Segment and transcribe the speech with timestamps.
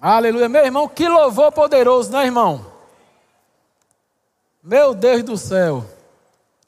[0.00, 0.48] Aleluia.
[0.48, 2.66] Meu irmão, que louvor poderoso, né, irmão?
[4.62, 5.84] Meu Deus do céu.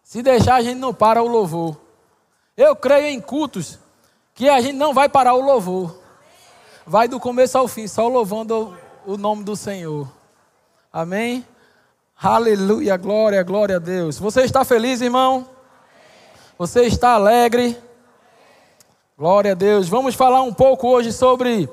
[0.02, 1.76] Se deixar, a gente não para o louvor.
[2.56, 3.78] Eu creio em cultos
[4.34, 5.98] que a gente não vai parar o louvor.
[6.86, 10.08] Vai do começo ao fim, só louvando o nome do Senhor.
[10.92, 11.46] Amém?
[12.20, 14.18] Aleluia, glória, glória a Deus.
[14.18, 15.46] Você está feliz, irmão?
[16.56, 17.78] Você está alegre?
[19.16, 19.88] Glória a Deus.
[19.88, 21.68] Vamos falar um pouco hoje sobre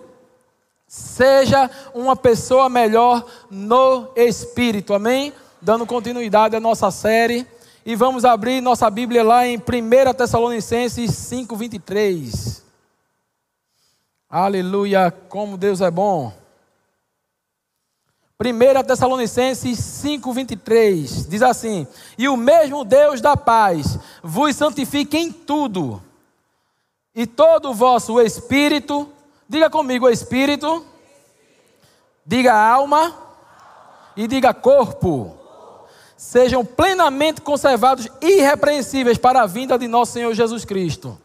[0.96, 4.94] seja uma pessoa melhor no espírito.
[4.94, 5.34] Amém?
[5.62, 7.46] Dando continuidade à nossa série.
[7.86, 12.64] E vamos abrir nossa Bíblia lá em 1 Tessalonicenses 5:23.
[14.30, 16.34] Aleluia, como Deus é bom.
[18.40, 26.02] 1 Tessalonicenses 5,23 diz assim: E o mesmo Deus da paz vos santifique em tudo,
[27.14, 29.10] e todo o vosso espírito,
[29.48, 30.86] diga comigo, espírito,
[32.26, 33.16] diga alma
[34.16, 35.38] e diga corpo,
[36.18, 41.20] sejam plenamente conservados irrepreensíveis para a vinda de nosso Senhor Jesus Cristo.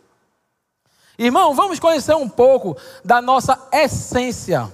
[1.19, 4.71] Irmão, vamos conhecer um pouco da nossa essência,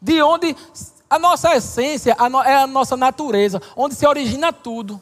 [0.00, 0.56] de onde
[1.08, 5.00] a nossa essência é a nossa natureza, onde se origina tudo.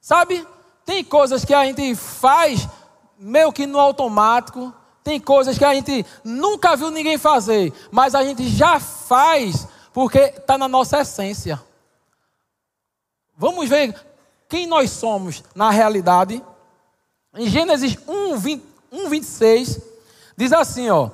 [0.00, 0.46] Sabe?
[0.84, 2.68] Tem coisas que a gente faz
[3.18, 4.72] meio que no automático,
[5.06, 10.18] tem coisas que a gente nunca viu ninguém fazer, mas a gente já faz porque
[10.18, 11.62] está na nossa essência.
[13.36, 13.94] Vamos ver
[14.48, 16.42] quem nós somos na realidade.
[17.36, 19.80] Em Gênesis 1, 20, 1 26,
[20.36, 21.10] diz assim: ó,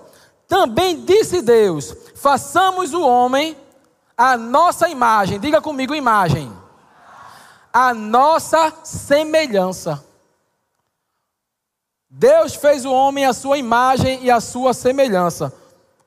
[0.49, 3.55] Também disse Deus: façamos o homem
[4.17, 6.51] a nossa imagem, diga comigo, imagem.
[7.71, 10.03] A nossa semelhança.
[12.15, 15.51] Deus fez o homem a sua imagem e a sua semelhança.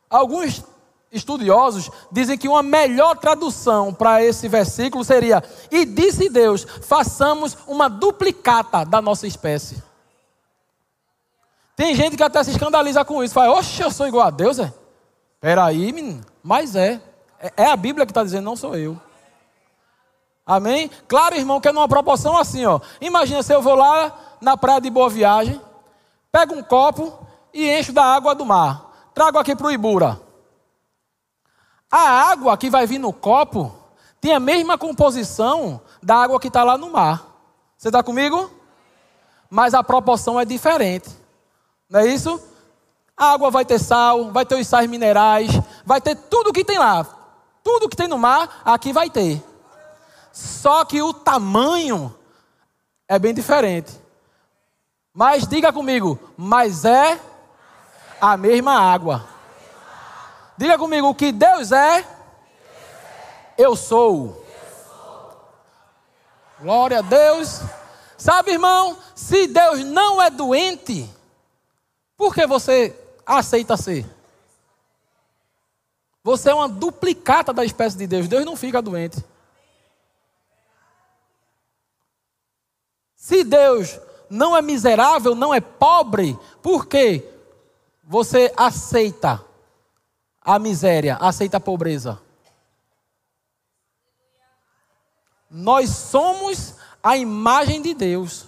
[0.07, 0.63] Alguns
[1.11, 7.89] estudiosos dizem que uma melhor tradução para esse versículo seria: E disse Deus, façamos uma
[7.89, 9.81] duplicata da nossa espécie.
[11.75, 14.59] Tem gente que até se escandaliza com isso, fala: Oxe, eu sou igual a Deus,
[14.59, 14.71] é?
[15.41, 17.01] Peraí, menino, mas é.
[17.39, 18.95] É, é a Bíblia que está dizendo, não sou eu.
[20.45, 20.91] Amém?
[21.07, 22.79] Claro, irmão, que é numa proporção assim, ó.
[23.01, 25.59] Imagina se eu vou lá na praia de Boa Viagem,
[26.35, 27.17] pego um copo
[27.53, 29.09] e encho da água do mar.
[29.13, 30.19] Trago aqui para o Ibura.
[31.89, 33.73] A água que vai vir no copo
[34.19, 37.25] tem a mesma composição da água que está lá no mar.
[37.77, 38.51] Você está comigo?
[39.49, 41.09] Mas a proporção é diferente.
[41.89, 42.37] Não é isso?
[43.15, 45.49] A água vai ter sal, vai ter os sais minerais,
[45.85, 47.07] vai ter tudo que tem lá.
[47.63, 49.41] Tudo que tem no mar, aqui vai ter.
[50.33, 52.13] Só que o tamanho
[53.07, 54.03] é bem diferente.
[55.15, 57.17] Mas diga comigo, mas é
[58.19, 59.25] a mesma água.
[60.57, 62.05] Diga comigo, o que Deus é,
[63.57, 64.45] eu sou.
[66.59, 67.61] Glória a Deus.
[68.17, 71.09] Sabe, irmão, se Deus não é doente,
[72.17, 72.93] por que você
[73.25, 74.05] aceita ser?
[76.25, 78.27] Você é uma duplicata da espécie de Deus.
[78.27, 79.23] Deus não fica doente.
[83.15, 83.97] Se Deus
[84.29, 87.23] não é miserável, não é pobre, por que
[88.03, 89.43] você aceita
[90.41, 92.21] a miséria, aceita a pobreza?
[95.49, 98.45] Nós somos a imagem de Deus.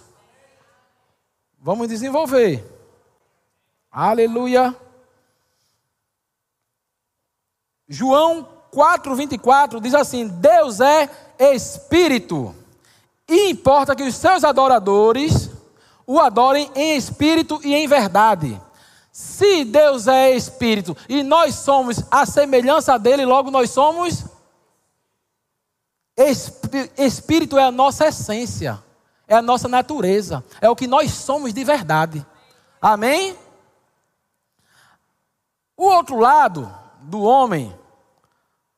[1.60, 2.64] Vamos desenvolver.
[3.90, 4.76] Aleluia.
[7.88, 11.08] João 4:24 diz assim: Deus é
[11.38, 12.54] espírito.
[13.28, 15.47] E importa que os seus adoradores
[16.08, 18.58] o adorem em espírito e em verdade.
[19.12, 24.24] Se Deus é espírito e nós somos a semelhança dele, logo nós somos
[26.96, 28.82] espírito é a nossa essência,
[29.28, 32.26] é a nossa natureza, é o que nós somos de verdade.
[32.80, 33.36] Amém?
[35.76, 37.72] O outro lado do homem,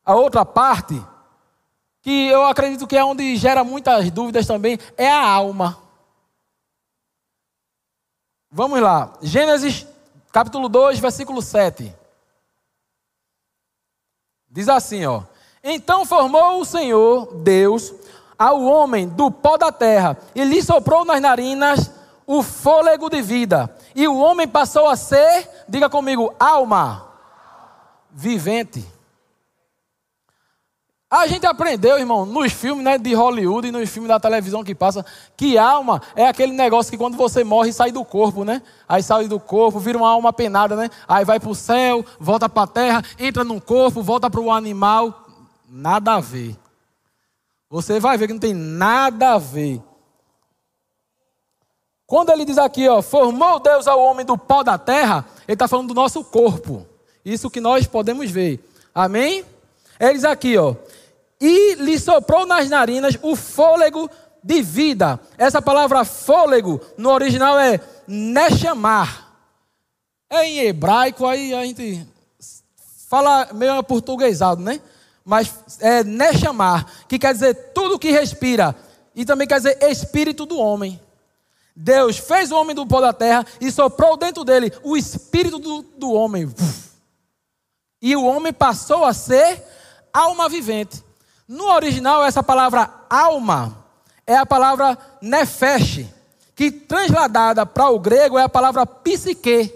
[0.05, 1.01] a outra parte,
[2.01, 5.80] que eu acredito que é onde gera muitas dúvidas também, é a alma.
[8.53, 9.87] Vamos lá, Gênesis
[10.29, 11.95] capítulo 2, versículo 7.
[14.49, 15.23] Diz assim, ó:
[15.63, 17.93] Então formou o Senhor Deus
[18.37, 21.91] ao homem do pó da terra e lhe soprou nas narinas
[22.27, 27.07] o fôlego de vida, e o homem passou a ser, diga comigo, alma
[28.11, 28.85] vivente.
[31.13, 34.73] A gente aprendeu, irmão, nos filmes né, de Hollywood e nos filmes da televisão que
[34.73, 35.05] passa,
[35.35, 38.61] que alma é aquele negócio que quando você morre sai do corpo, né?
[38.87, 40.89] Aí sai do corpo, vira uma alma penada, né?
[41.05, 44.49] Aí vai para o céu, volta para a terra, entra num corpo, volta para o
[44.49, 45.27] animal.
[45.67, 46.55] Nada a ver.
[47.69, 49.81] Você vai ver que não tem nada a ver.
[52.07, 55.67] Quando ele diz aqui, ó, formou Deus ao homem do pó da terra, ele está
[55.67, 56.87] falando do nosso corpo.
[57.25, 58.65] Isso que nós podemos ver.
[58.95, 59.43] Amém?
[59.99, 60.73] Ele diz aqui, ó,
[61.41, 64.07] e lhe soprou nas narinas o fôlego
[64.43, 65.19] de vida.
[65.37, 69.29] Essa palavra fôlego no original é nechamar.
[70.29, 72.07] É em hebraico, aí a gente
[73.09, 74.79] fala meio portuguesado, né?
[75.25, 78.75] Mas é nechamar, que quer dizer tudo que respira.
[79.15, 80.99] E também quer dizer espírito do homem.
[81.75, 85.81] Deus fez o homem do pó da terra e soprou dentro dele o espírito do,
[85.81, 86.53] do homem.
[88.01, 89.63] E o homem passou a ser
[90.13, 91.03] alma vivente.
[91.51, 93.77] No original, essa palavra alma
[94.25, 96.05] é a palavra nefesh,
[96.55, 99.69] que transladada para o grego é a palavra psique,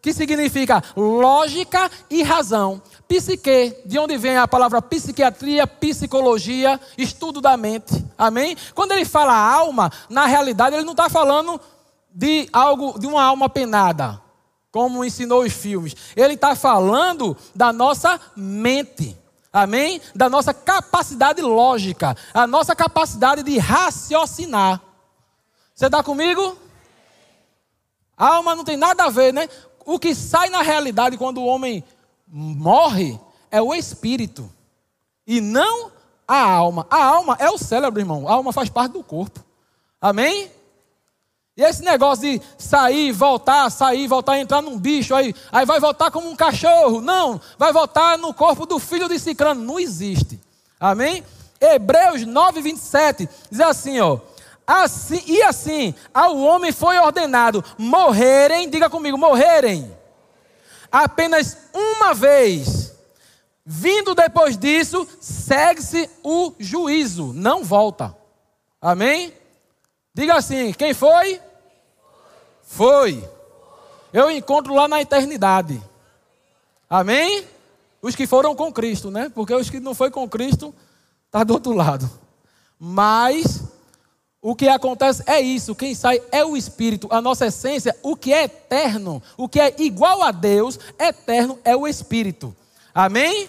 [0.00, 2.80] que significa lógica e razão.
[3.08, 8.06] Psique, de onde vem a palavra psiquiatria, psicologia, estudo da mente.
[8.16, 8.56] Amém?
[8.72, 11.60] Quando ele fala alma, na realidade ele não está falando
[12.08, 14.22] de algo, de uma alma penada,
[14.70, 15.96] como ensinou os filmes.
[16.14, 19.25] Ele está falando da nossa mente.
[19.56, 20.02] Amém?
[20.14, 24.82] Da nossa capacidade lógica, a nossa capacidade de raciocinar.
[25.74, 26.58] Você está comigo?
[28.18, 29.48] A alma não tem nada a ver, né?
[29.86, 31.82] O que sai na realidade quando o homem
[32.26, 33.18] morre
[33.50, 34.52] é o espírito
[35.26, 35.90] e não
[36.28, 36.86] a alma.
[36.90, 38.28] A alma é o cérebro, irmão.
[38.28, 39.42] A alma faz parte do corpo.
[39.98, 40.50] Amém?
[41.56, 46.10] E esse negócio de sair, voltar, sair, voltar, entrar num bicho, aí, aí vai voltar
[46.10, 47.00] como um cachorro.
[47.00, 49.64] Não, vai voltar no corpo do filho de Cicrano.
[49.64, 50.38] Não existe.
[50.78, 51.24] Amém?
[51.58, 54.18] Hebreus 9, 27 diz assim, ó.
[54.66, 59.96] Assim, e assim, ao homem foi ordenado morrerem, diga comigo, morrerem,
[60.90, 62.92] apenas uma vez.
[63.64, 68.14] Vindo depois disso, segue-se o juízo, não volta.
[68.80, 69.32] Amém?
[70.14, 71.40] Diga assim: quem foi?
[72.66, 73.26] Foi.
[74.12, 75.80] Eu encontro lá na eternidade.
[76.90, 77.46] Amém?
[78.02, 79.30] Os que foram com Cristo, né?
[79.34, 80.74] Porque os que não foi com Cristo,
[81.26, 82.10] está do outro lado.
[82.78, 83.62] Mas
[84.42, 88.32] o que acontece é isso, quem sai é o Espírito, a nossa essência, o que
[88.32, 92.54] é eterno, o que é igual a Deus, eterno é o Espírito.
[92.94, 93.48] Amém?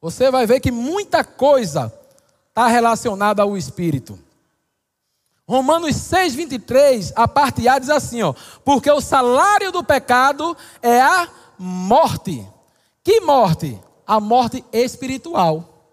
[0.00, 1.92] Você vai ver que muita coisa
[2.48, 4.18] está relacionada ao Espírito.
[5.50, 8.32] Romanos 6, 23, a parte A diz assim: ó,
[8.64, 12.46] porque o salário do pecado é a morte.
[13.02, 13.76] Que morte?
[14.06, 15.88] A morte espiritual.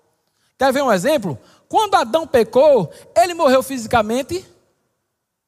[0.60, 1.40] Quer ver um exemplo?
[1.68, 4.46] Quando Adão pecou, ele morreu fisicamente?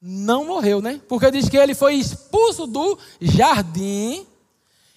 [0.02, 1.00] Não morreu, né?
[1.08, 4.26] Porque diz que ele foi expulso do jardim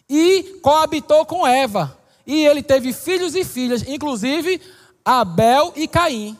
[0.08, 1.98] e coabitou com Eva.
[2.26, 4.58] E ele teve filhos e filhas, inclusive
[5.04, 6.34] Abel e Caim.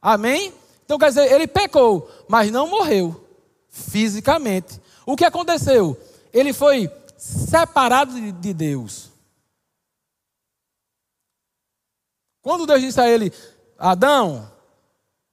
[0.00, 0.54] Amém?
[0.84, 3.24] Então quer dizer, ele pecou, mas não morreu
[3.68, 4.80] fisicamente.
[5.06, 5.98] O que aconteceu?
[6.32, 9.10] Ele foi separado de Deus.
[12.42, 13.32] Quando Deus disse a ele,
[13.78, 14.50] Adão,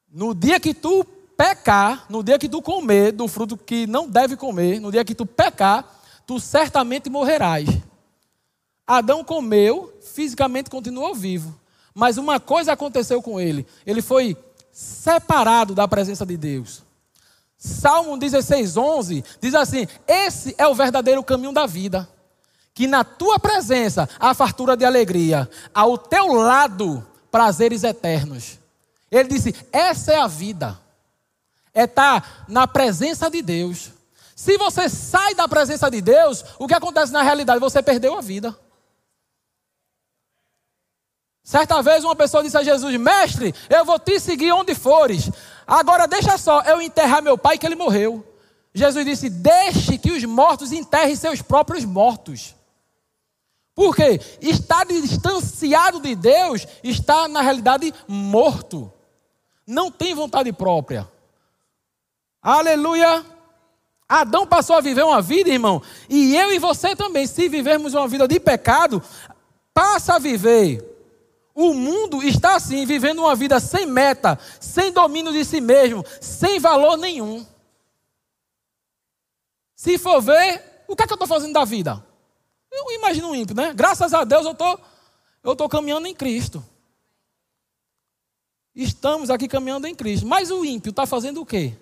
[0.10, 1.04] no dia que tu
[1.36, 5.16] pecar, no dia que tu comer do fruto que não deve comer, no dia que
[5.16, 7.68] tu pecar, tu certamente morrerás.
[8.88, 11.60] Adão comeu, fisicamente continuou vivo.
[11.94, 13.66] Mas uma coisa aconteceu com ele.
[13.86, 14.38] Ele foi
[14.82, 16.84] separado da presença de Deus.
[17.58, 22.10] Salmo 16, 11 diz assim: Esse é o verdadeiro caminho da vida.
[22.74, 28.58] Que na tua presença há fartura de alegria, ao teu lado prazeres eternos.
[29.12, 30.80] Ele disse: Essa é a vida.
[31.74, 33.92] É estar tá na presença de Deus.
[34.36, 37.60] Se você sai da presença de Deus, o que acontece na realidade?
[37.60, 38.58] Você perdeu a vida.
[41.44, 45.30] Certa vez uma pessoa disse a Jesus: Mestre, eu vou te seguir onde fores.
[45.66, 48.26] Agora deixa só eu enterrar meu pai que ele morreu.
[48.74, 52.56] Jesus disse: Deixe que os mortos enterrem seus próprios mortos.
[53.74, 58.92] Porque estar distanciado de Deus está, na realidade, morto.
[59.66, 61.10] Não tem vontade própria.
[62.42, 63.26] Aleluia.
[64.08, 65.82] Adão passou a viver uma vida, irmão.
[66.10, 69.02] E eu e você também, se vivermos uma vida de pecado,
[69.74, 70.91] passa a viver
[71.62, 76.60] o mundo está assim, vivendo uma vida sem meta, sem domínio de si mesmo, sem
[76.60, 77.46] valor nenhum.
[79.76, 82.04] Se for ver, o que é que eu estou fazendo da vida?
[82.72, 83.74] Eu imagino um ímpio, né?
[83.74, 84.80] Graças a Deus eu tô,
[85.38, 86.64] estou tô caminhando em Cristo.
[88.74, 90.26] Estamos aqui caminhando em Cristo.
[90.26, 91.78] Mas o ímpio está fazendo o quê?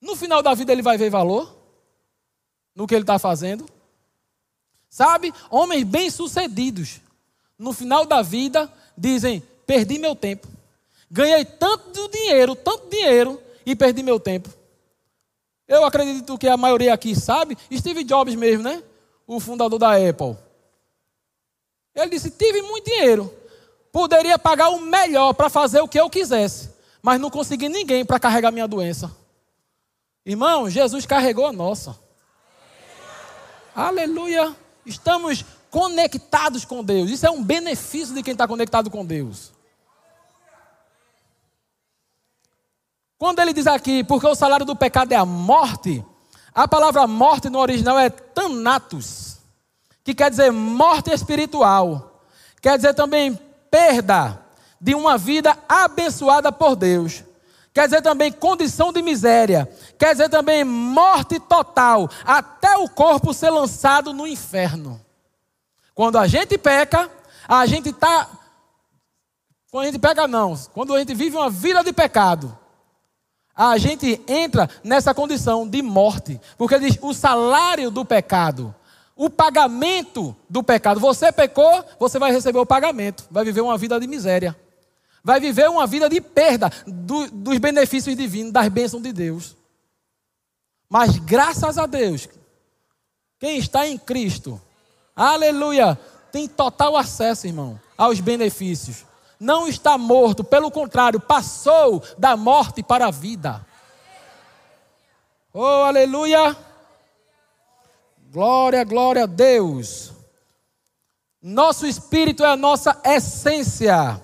[0.00, 1.54] No final da vida ele vai ver valor
[2.74, 3.66] no que ele está fazendo.
[4.88, 5.32] Sabe?
[5.50, 7.00] Homens bem-sucedidos,
[7.60, 10.48] no final da vida, dizem: perdi meu tempo.
[11.10, 14.48] Ganhei tanto dinheiro, tanto dinheiro, e perdi meu tempo.
[15.68, 18.82] Eu acredito que a maioria aqui sabe, Steve Jobs mesmo, né?
[19.26, 20.36] O fundador da Apple.
[21.94, 23.32] Ele disse: tive muito dinheiro,
[23.92, 26.70] poderia pagar o melhor para fazer o que eu quisesse,
[27.02, 29.14] mas não consegui ninguém para carregar minha doença.
[30.24, 31.98] Irmão, Jesus carregou a nossa.
[33.74, 34.56] Aleluia.
[34.86, 37.10] Estamos conectados com Deus.
[37.10, 39.52] Isso é um benefício de quem está conectado com Deus.
[43.18, 46.04] Quando ele diz aqui, porque o salário do pecado é a morte,
[46.54, 49.38] a palavra morte no original é tanatos,
[50.02, 52.22] que quer dizer morte espiritual.
[52.60, 53.38] Quer dizer também
[53.70, 54.40] perda
[54.80, 57.22] de uma vida abençoada por Deus.
[57.72, 59.70] Quer dizer também condição de miséria.
[59.98, 65.00] Quer dizer também morte total, até o corpo ser lançado no inferno.
[66.00, 67.10] Quando a gente peca,
[67.46, 68.26] a gente está.
[69.70, 70.56] Quando a gente pega, não.
[70.72, 72.58] Quando a gente vive uma vida de pecado,
[73.54, 76.40] a gente entra nessa condição de morte.
[76.56, 78.74] Porque diz o salário do pecado,
[79.14, 80.98] o pagamento do pecado.
[81.00, 83.26] Você pecou, você vai receber o pagamento.
[83.30, 84.56] Vai viver uma vida de miséria
[85.22, 89.54] vai viver uma vida de perda do, dos benefícios divinos, das bênçãos de Deus.
[90.88, 92.26] Mas graças a Deus,
[93.38, 94.58] quem está em Cristo,
[95.14, 95.98] aleluia,
[96.32, 99.04] tem total acesso, irmão, aos benefícios.
[99.38, 103.64] Não está morto, pelo contrário, passou da morte para a vida.
[105.52, 106.56] Oh, aleluia!
[108.30, 110.12] Glória, glória a Deus.
[111.42, 114.22] Nosso espírito é a nossa essência.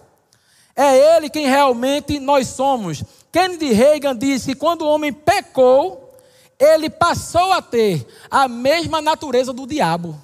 [0.76, 3.02] É Ele quem realmente nós somos.
[3.33, 6.14] Kennedy Reagan disse que quando o homem pecou,
[6.59, 10.19] ele passou a ter a mesma natureza do diabo.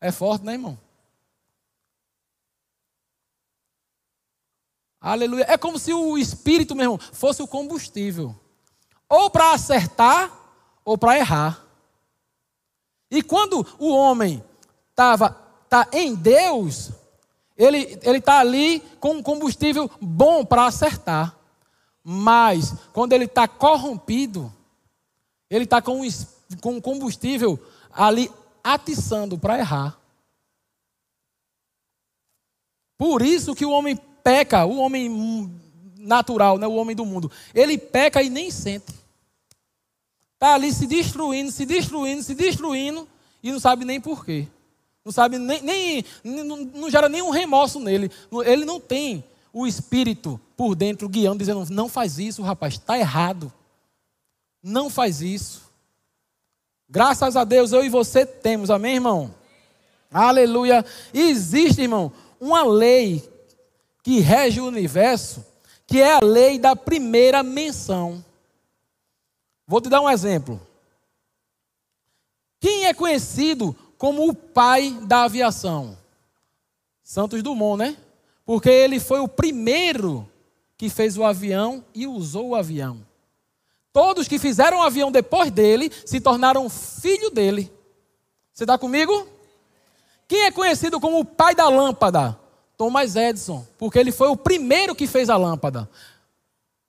[0.00, 0.78] É forte, né, irmão?
[5.00, 5.46] Aleluia.
[5.48, 8.34] É como se o espírito, meu irmão, fosse o combustível.
[9.08, 10.30] Ou para acertar,
[10.84, 11.64] ou para errar.
[13.10, 14.42] E quando o homem
[14.90, 15.30] estava
[15.68, 16.90] tá em Deus,
[17.56, 21.36] ele está ali com um combustível bom para acertar.
[22.02, 24.52] Mas, quando ele está corrompido,
[25.48, 26.00] ele está com,
[26.64, 27.58] um combustível
[27.92, 28.30] ali
[28.62, 29.98] atiçando para errar.
[32.98, 35.50] Por isso que o homem peca, o homem
[35.96, 38.92] natural, né, o homem do mundo, ele peca e nem sente.
[40.34, 43.08] Está ali se destruindo, se destruindo, se destruindo
[43.42, 44.46] e não sabe nem porquê.
[45.04, 48.10] Não sabe nem, nem não, não gera nenhum remorso nele.
[48.44, 53.52] Ele não tem o espírito por dentro guiando, dizendo: não faz isso, rapaz, está errado.
[54.62, 55.69] Não faz isso.
[56.90, 59.32] Graças a Deus, eu e você temos, amém, irmão?
[60.10, 60.84] Aleluia.
[61.14, 63.22] Existe, irmão, uma lei
[64.02, 65.46] que rege o universo,
[65.86, 68.24] que é a lei da primeira menção.
[69.68, 70.60] Vou te dar um exemplo.
[72.58, 75.96] Quem é conhecido como o pai da aviação.
[77.04, 77.96] Santos Dumont, né?
[78.44, 80.28] Porque ele foi o primeiro
[80.76, 83.06] que fez o avião e usou o avião.
[83.92, 87.72] Todos que fizeram o avião depois dele se tornaram filho dele.
[88.52, 89.26] Você está comigo?
[90.28, 92.38] Quem é conhecido como o pai da lâmpada?
[92.76, 95.90] Thomas Edison, porque ele foi o primeiro que fez a lâmpada.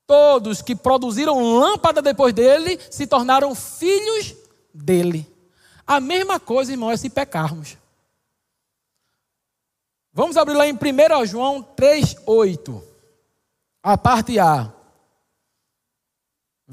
[0.05, 4.35] Todos que produziram lâmpada depois dele se tornaram filhos
[4.73, 5.27] dele.
[5.85, 7.77] A mesma coisa, irmão, é se pecarmos.
[10.13, 12.83] Vamos abrir lá em 1 João 3,8.
[13.81, 14.71] A parte A.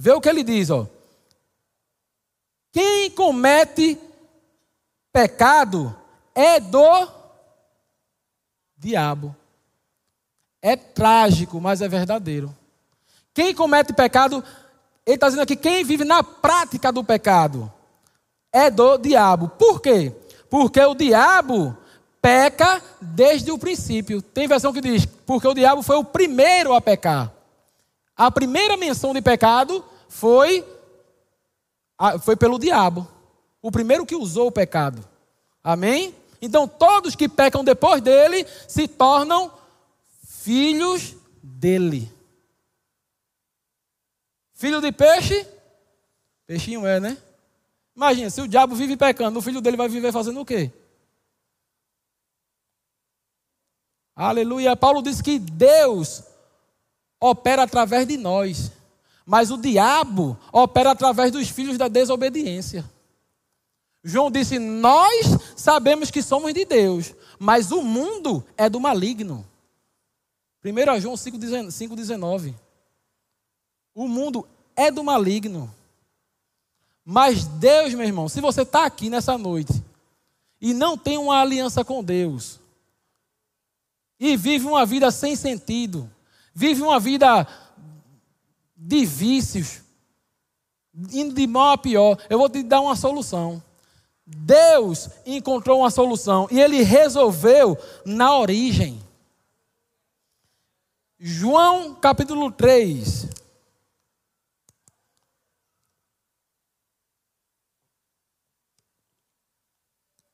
[0.01, 0.87] Vê o que ele diz, ó.
[2.71, 3.99] Quem comete
[5.13, 5.93] pecado
[6.33, 7.09] é do
[8.77, 9.35] diabo.
[10.63, 12.55] É trágico, mas é verdadeiro.
[13.35, 14.45] Quem comete pecado,
[15.05, 17.69] ele está dizendo aqui, quem vive na prática do pecado
[18.53, 19.49] é do diabo.
[19.49, 20.15] Por quê?
[20.49, 21.77] Porque o diabo
[22.23, 24.23] peca desde o princípio.
[24.23, 27.33] Tem versão que diz, porque o diabo foi o primeiro a pecar.
[28.19, 30.67] A primeira menção de pecado foi,
[32.25, 33.07] foi pelo diabo.
[33.63, 35.07] O primeiro que usou o pecado.
[35.63, 36.13] Amém?
[36.43, 39.53] Então todos que pecam depois dele se tornam
[40.25, 42.13] filhos dele.
[44.53, 45.47] Filho de peixe?
[46.45, 47.17] Peixinho é, né?
[47.95, 50.73] Imagina, se o diabo vive pecando, o filho dele vai viver fazendo o quê?
[54.17, 54.75] Aleluia.
[54.75, 56.25] Paulo diz que Deus
[57.21, 58.73] opera através de nós,
[59.25, 62.85] mas o diabo opera através dos filhos da desobediência.
[64.03, 69.47] João disse: Nós sabemos que somos de Deus, mas o mundo é do maligno.
[70.65, 72.55] 1 João 5,19.
[73.95, 75.73] O mundo é do maligno.
[77.05, 79.73] Mas Deus, meu irmão, se você está aqui nessa noite
[80.61, 82.61] e não tem uma aliança com Deus,
[84.21, 86.11] e vive uma vida sem sentido,
[86.59, 87.47] vive uma vida
[88.77, 89.81] de vícios,
[91.13, 93.63] indo de mal a pior, eu vou te dar uma solução.
[94.27, 99.01] Deus encontrou uma solução e ele resolveu na origem.
[101.17, 103.29] João capítulo 3.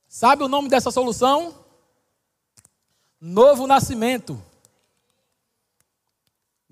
[0.08, 1.54] Sabe o nome dessa solução?
[3.20, 4.40] novo nascimento.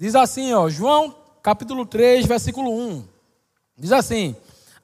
[0.03, 3.05] Diz assim, ó, João capítulo 3, versículo 1.
[3.79, 4.35] Diz assim: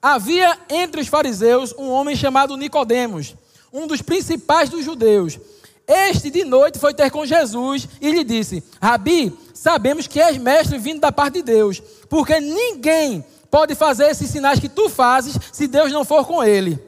[0.01, 3.35] Havia entre os fariseus um homem chamado Nicodemos,
[3.73, 5.37] um dos principais dos judeus.
[5.85, 10.77] Este de noite foi ter com Jesus e lhe disse: Rabi, sabemos que és mestre
[10.77, 13.21] vindo da parte de Deus, porque ninguém
[13.51, 16.79] pode fazer esses sinais que tu fazes se Deus não for com ele.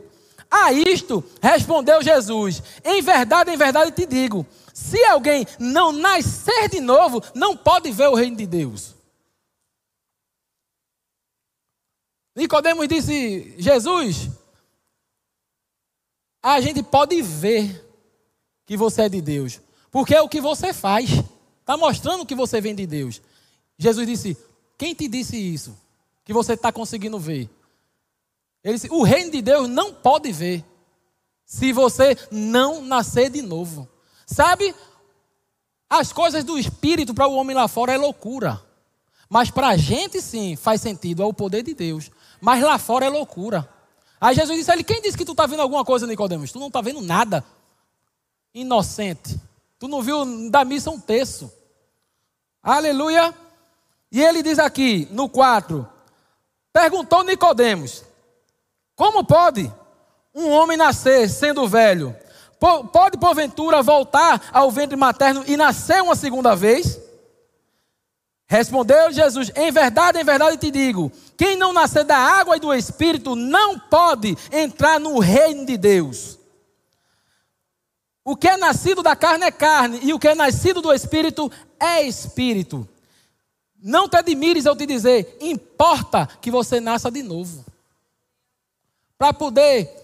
[0.49, 4.47] A isto respondeu Jesus: Em verdade, em verdade te digo,
[4.81, 8.95] se alguém não nascer de novo, não pode ver o reino de Deus.
[12.35, 14.29] Nicodemos disse: Jesus,
[16.41, 17.87] a gente pode ver
[18.65, 19.61] que você é de Deus,
[19.91, 21.09] porque é o que você faz,
[21.59, 23.21] está mostrando que você vem de Deus.
[23.77, 24.37] Jesus disse:
[24.77, 25.77] Quem te disse isso?
[26.25, 27.47] Que você está conseguindo ver?
[28.63, 30.65] Ele disse: O reino de Deus não pode ver
[31.45, 33.87] se você não nascer de novo.
[34.31, 34.73] Sabe?
[35.89, 38.61] As coisas do espírito para o homem lá fora é loucura.
[39.29, 42.09] Mas para a gente sim faz sentido, é o poder de Deus.
[42.39, 43.67] Mas lá fora é loucura.
[44.19, 46.51] Aí Jesus disse a ele: Quem disse que tu está vendo alguma coisa, Nicodemos?
[46.51, 47.43] Tu não está vendo nada.
[48.53, 49.37] Inocente.
[49.77, 51.51] Tu não viu da missa um terço.
[52.63, 53.33] Aleluia.
[54.11, 55.87] E ele diz aqui, no 4:
[56.71, 58.03] Perguntou Nicodemos:
[58.95, 59.71] Como pode
[60.33, 62.15] um homem nascer sendo velho?
[62.61, 67.01] Pode, porventura, voltar ao ventre materno e nascer uma segunda vez?
[68.45, 72.71] Respondeu Jesus: Em verdade, em verdade te digo: quem não nascer da água e do
[72.71, 76.37] espírito não pode entrar no reino de Deus.
[78.23, 81.51] O que é nascido da carne é carne, e o que é nascido do espírito
[81.79, 82.87] é espírito.
[83.81, 87.65] Não te admires eu te dizer, importa que você nasça de novo.
[89.17, 90.00] Para poder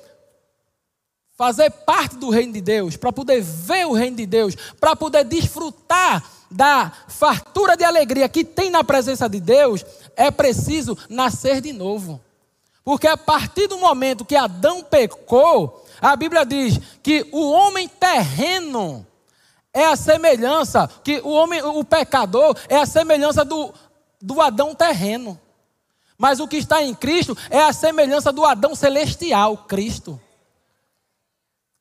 [1.37, 5.23] fazer parte do reino de Deus, para poder ver o reino de Deus, para poder
[5.23, 11.71] desfrutar da fartura de alegria que tem na presença de Deus, é preciso nascer de
[11.71, 12.19] novo.
[12.83, 19.05] Porque a partir do momento que Adão pecou, a Bíblia diz que o homem terreno
[19.73, 23.71] é a semelhança, que o homem, o pecador é a semelhança do,
[24.19, 25.39] do Adão terreno.
[26.17, 30.19] Mas o que está em Cristo é a semelhança do Adão celestial, Cristo.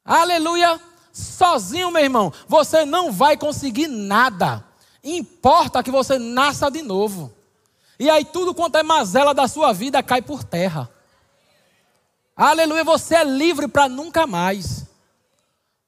[0.07, 0.81] Aleluia!
[1.13, 4.65] Sozinho, meu irmão, você não vai conseguir nada.
[5.03, 7.33] Importa que você nasça de novo.
[7.99, 10.91] E aí tudo quanto é mazela da sua vida cai por terra.
[12.37, 14.85] Aleluia, você é livre para nunca mais.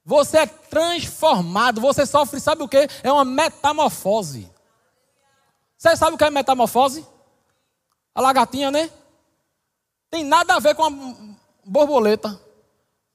[0.04, 2.88] Você é transformado, você sofre, sabe o que?
[3.02, 4.50] É uma metamorfose.
[5.76, 7.06] Você sabe o que é metamorfose?
[8.14, 8.90] A lagartinha, né?
[10.10, 10.90] Tem nada a ver com a
[11.62, 12.47] borboleta.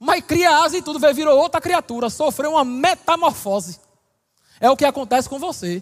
[0.05, 3.79] Mas cria asa e tudo, virou outra criatura, sofreu uma metamorfose.
[4.59, 5.81] É o que acontece com você.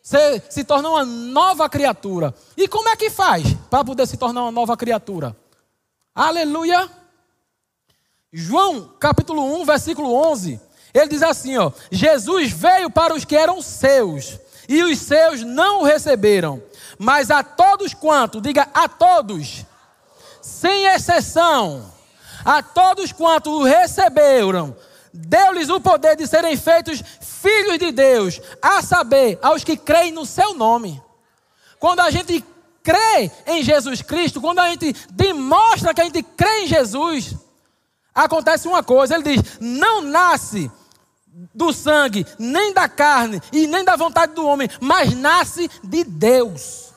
[0.00, 2.32] Você se torna uma nova criatura.
[2.56, 5.36] E como é que faz para poder se tornar uma nova criatura?
[6.14, 6.88] Aleluia.
[8.32, 10.60] João, capítulo 1, versículo 11.
[10.94, 15.80] Ele diz assim, ó: Jesus veio para os que eram seus, e os seus não
[15.80, 16.62] o receberam.
[16.96, 19.66] Mas a todos quanto, diga a todos,
[20.40, 21.91] sem exceção,
[22.44, 24.76] a todos quanto o receberam,
[25.12, 30.24] deu-lhes o poder de serem feitos filhos de Deus, a saber, aos que creem no
[30.24, 31.02] seu nome.
[31.78, 32.44] Quando a gente
[32.82, 37.34] crê em Jesus Cristo, quando a gente demonstra que a gente crê em Jesus,
[38.14, 40.70] acontece uma coisa: ele diz, não nasce
[41.54, 46.92] do sangue, nem da carne e nem da vontade do homem, mas nasce de Deus.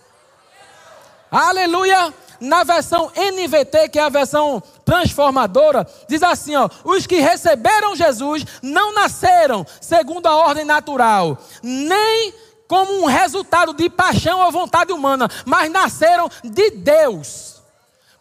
[1.31, 2.13] Aleluia!
[2.39, 8.45] Na versão NVT, que é a versão transformadora, diz assim: ó, os que receberam Jesus
[8.61, 12.33] não nasceram segundo a ordem natural, nem
[12.67, 17.61] como um resultado de paixão ou vontade humana, mas nasceram de Deus.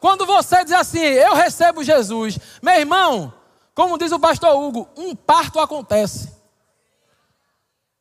[0.00, 3.33] Quando você diz assim, eu recebo Jesus, meu irmão,
[3.74, 6.31] como diz o pastor Hugo, um parto acontece.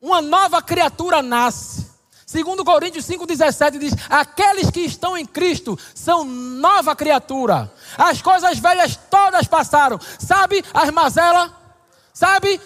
[0.00, 1.93] Uma nova criatura nasce.
[2.34, 7.72] Segundo Coríntios 5,17 diz: Aqueles que estão em Cristo são nova criatura.
[7.96, 10.00] As coisas velhas todas passaram.
[10.18, 11.52] Sabe as mazelas?
[12.12, 12.60] Sabe?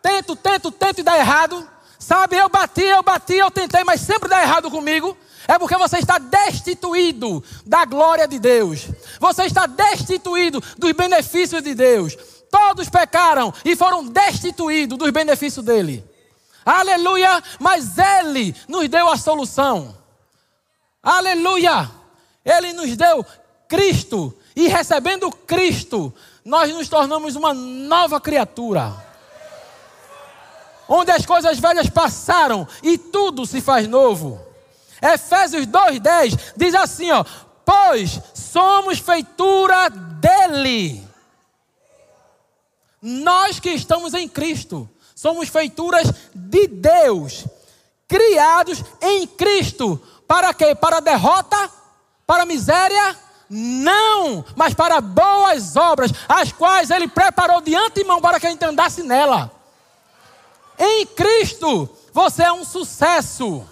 [0.00, 1.68] Tento, tento, tento e dá errado.
[1.98, 5.14] Sabe, eu bati, eu bati, eu tentei, mas sempre dá errado comigo.
[5.46, 8.88] É porque você está destituído da glória de Deus.
[9.20, 12.16] Você está destituído dos benefícios de Deus.
[12.50, 16.09] Todos pecaram e foram destituídos dos benefícios dele.
[16.64, 17.42] Aleluia!
[17.58, 19.96] Mas Ele nos deu a solução.
[21.02, 21.90] Aleluia!
[22.44, 23.24] Ele nos deu
[23.68, 24.36] Cristo.
[24.54, 26.12] E recebendo Cristo,
[26.44, 28.92] nós nos tornamos uma nova criatura.
[30.88, 34.40] Onde as coisas velhas passaram e tudo se faz novo.
[35.00, 37.24] Efésios 2,10 diz assim: ó,
[37.64, 41.08] pois somos feitura dele.
[43.00, 44.88] Nós que estamos em Cristo.
[45.20, 47.44] Somos feituras de Deus,
[48.08, 50.00] criados em Cristo.
[50.26, 50.74] Para quê?
[50.74, 51.70] Para derrota?
[52.26, 53.18] Para miséria?
[53.50, 58.64] Não, mas para boas obras, as quais Ele preparou de antemão para que a gente
[58.64, 59.52] andasse nela.
[60.78, 63.68] Em Cristo, você é um sucesso.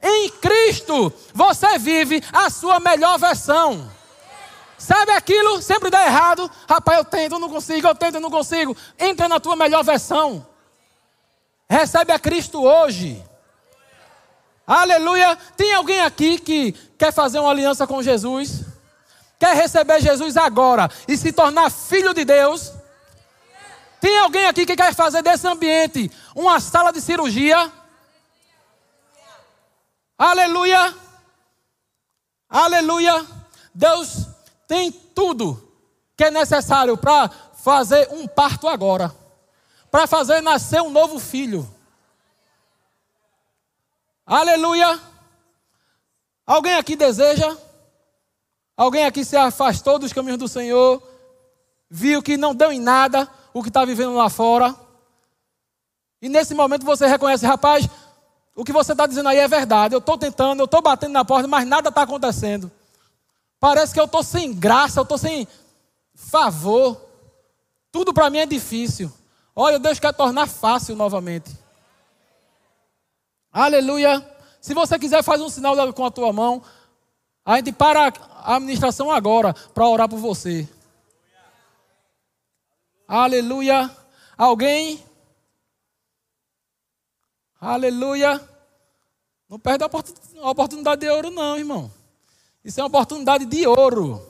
[0.00, 3.90] Em Cristo, você vive a sua melhor versão.
[4.82, 5.62] Sabe aquilo?
[5.62, 6.50] Sempre dá errado.
[6.68, 8.76] Rapaz, eu tento, eu não consigo, eu tento, eu não consigo.
[8.98, 10.44] Entra na tua melhor versão.
[11.70, 13.24] Recebe a Cristo hoje.
[14.66, 15.36] Aleluia.
[15.56, 18.64] Tem alguém aqui que quer fazer uma aliança com Jesus?
[19.38, 22.72] Quer receber Jesus agora e se tornar filho de Deus?
[24.00, 27.70] Tem alguém aqui que quer fazer desse ambiente uma sala de cirurgia?
[30.18, 30.92] Aleluia.
[32.50, 33.24] Aleluia.
[33.72, 34.31] Deus
[34.72, 35.70] tem tudo
[36.16, 39.14] que é necessário para fazer um parto agora,
[39.90, 41.68] para fazer nascer um novo filho.
[44.24, 44.98] Aleluia!
[46.46, 47.54] Alguém aqui deseja?
[48.74, 51.02] Alguém aqui se afastou dos caminhos do Senhor?
[51.90, 54.74] Viu que não deu em nada o que está vivendo lá fora?
[56.22, 57.86] E nesse momento você reconhece, rapaz,
[58.56, 59.94] o que você está dizendo aí é verdade.
[59.94, 62.72] Eu estou tentando, eu estou batendo na porta, mas nada está acontecendo.
[63.62, 65.46] Parece que eu estou sem graça, eu estou sem
[66.16, 67.00] favor.
[67.92, 69.08] Tudo para mim é difícil.
[69.54, 71.56] Olha, Deus quer tornar fácil novamente.
[73.52, 74.20] Aleluia.
[74.60, 76.60] Se você quiser, faz um sinal com a tua mão.
[77.44, 80.68] A gente para a administração agora para orar por você.
[83.06, 83.88] Aleluia.
[84.36, 85.06] Alguém?
[87.60, 88.40] Aleluia.
[89.48, 92.01] Não perde a oportunidade de ouro, não, irmão.
[92.64, 94.24] Isso é uma oportunidade de ouro.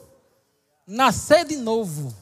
[0.87, 2.13] Nascer de novo.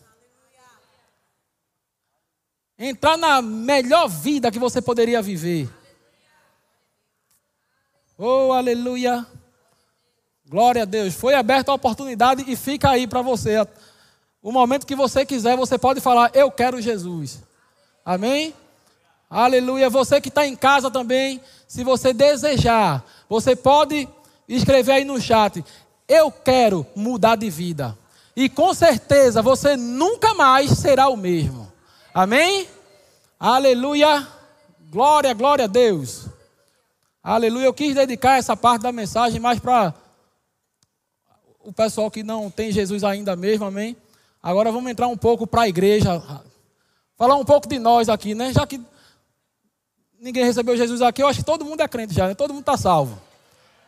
[2.77, 5.69] Entrar na melhor vida que você poderia viver.
[8.17, 9.25] Oh, aleluia.
[10.47, 11.13] Glória a Deus.
[11.13, 13.65] Foi aberta a oportunidade e fica aí para você.
[14.41, 17.41] O momento que você quiser, você pode falar: Eu quero Jesus.
[18.03, 18.53] Amém?
[19.29, 19.89] Aleluia.
[19.89, 24.09] Você que está em casa também, se você desejar, você pode
[24.47, 25.63] escrever aí no chat:
[26.11, 27.97] eu quero mudar de vida.
[28.35, 31.71] E com certeza você nunca mais será o mesmo.
[32.13, 32.67] Amém?
[33.39, 34.27] Aleluia.
[34.89, 36.25] Glória, glória a Deus.
[37.23, 37.65] Aleluia.
[37.65, 39.93] Eu quis dedicar essa parte da mensagem mais para
[41.63, 43.95] o pessoal que não tem Jesus ainda mesmo, amém?
[44.43, 46.21] Agora vamos entrar um pouco para a igreja.
[47.15, 48.51] Falar um pouco de nós aqui, né?
[48.51, 48.81] Já que
[50.19, 52.35] ninguém recebeu Jesus aqui, eu acho que todo mundo é crente já, né?
[52.35, 53.30] Todo mundo está salvo.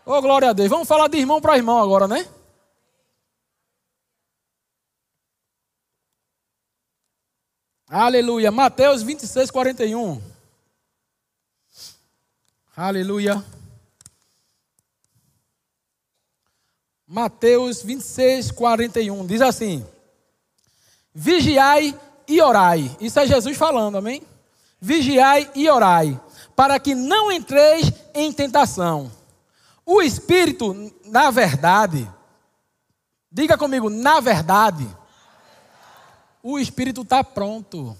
[0.05, 0.69] Oh, glória a Deus.
[0.69, 2.27] Vamos falar de irmão para irmão agora, né?
[7.87, 8.51] Aleluia.
[8.51, 10.21] Mateus 26, 41.
[12.75, 13.43] Aleluia.
[17.07, 19.25] Mateus 26, 41.
[19.25, 19.85] Diz assim:
[21.13, 22.97] Vigiai e orai.
[22.99, 24.23] Isso é Jesus falando, amém?
[24.81, 26.19] Vigiai e orai,
[26.55, 29.11] para que não entreis em tentação.
[29.85, 32.09] O espírito, na verdade,
[33.31, 34.87] diga comigo, na verdade,
[36.41, 37.97] o espírito está pronto.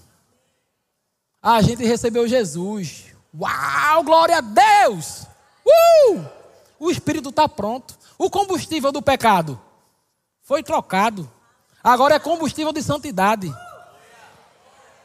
[1.42, 3.06] A gente recebeu Jesus.
[3.38, 5.26] Uau, glória a Deus!
[5.66, 6.24] Uh!
[6.78, 7.98] O espírito está pronto.
[8.16, 9.60] O combustível do pecado
[10.42, 11.30] foi trocado.
[11.82, 13.54] Agora é combustível de santidade.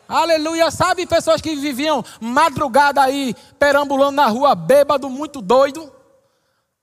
[0.08, 0.72] Aleluia.
[0.72, 5.92] Sabe pessoas que viviam madrugada aí, perambulando na rua, bêbado, muito doido.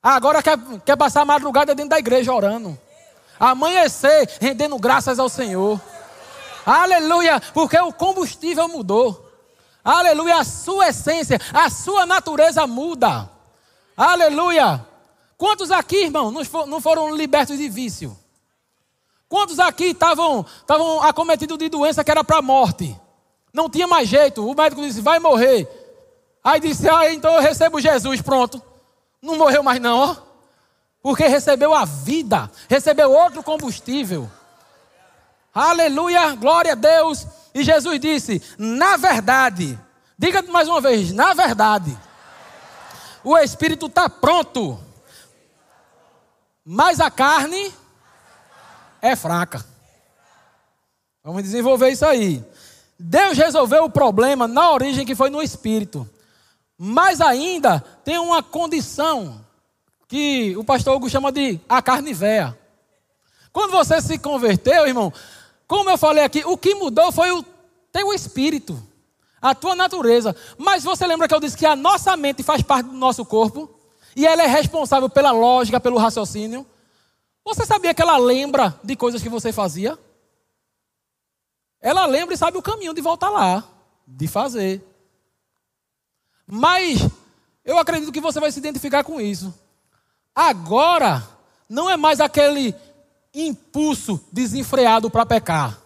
[0.01, 2.77] Agora quer, quer passar a madrugada dentro da igreja orando.
[3.39, 5.79] Amanhecer, rendendo graças ao Senhor.
[6.65, 7.41] Aleluia.
[7.53, 9.31] Porque o combustível mudou.
[9.83, 10.37] Aleluia.
[10.37, 13.29] A sua essência, a sua natureza muda.
[13.95, 14.85] Aleluia.
[15.37, 18.17] Quantos aqui, irmão, não foram libertos de vício?
[19.29, 20.45] Quantos aqui estavam
[21.03, 22.99] acometidos de doença que era para a morte?
[23.53, 24.47] Não tinha mais jeito.
[24.47, 25.67] O médico disse: vai morrer.
[26.43, 28.21] Aí disse: ah, então eu recebo Jesus.
[28.21, 28.61] Pronto.
[29.27, 30.15] Não morreu mais, não, ó.
[31.03, 34.31] Porque recebeu a vida, recebeu outro combustível.
[35.53, 37.27] Aleluia, glória a Deus.
[37.53, 39.77] E Jesus disse: na verdade,
[40.17, 41.97] diga mais uma vez, na verdade,
[43.21, 44.79] o espírito está pronto,
[46.63, 47.73] mas a carne
[49.01, 49.65] é fraca.
[51.21, 52.41] Vamos desenvolver isso aí.
[52.97, 56.09] Deus resolveu o problema na origem que foi no espírito.
[56.77, 59.43] Mas ainda tem uma condição
[60.07, 62.57] que o pastor Hugo chama de a carne véia.
[63.51, 65.11] Quando você se converteu, irmão,
[65.67, 67.43] como eu falei aqui, o que mudou foi o
[67.91, 68.81] teu espírito,
[69.41, 70.35] a tua natureza.
[70.57, 73.69] Mas você lembra que eu disse que a nossa mente faz parte do nosso corpo
[74.15, 76.65] e ela é responsável pela lógica, pelo raciocínio?
[77.43, 79.97] Você sabia que ela lembra de coisas que você fazia?
[81.81, 83.63] Ela lembra e sabe o caminho de voltar lá,
[84.05, 84.83] de fazer.
[86.47, 87.01] Mas
[87.65, 89.53] eu acredito que você vai se identificar com isso.
[90.33, 91.27] Agora,
[91.67, 92.73] não é mais aquele
[93.33, 95.77] impulso desenfreado para pecar.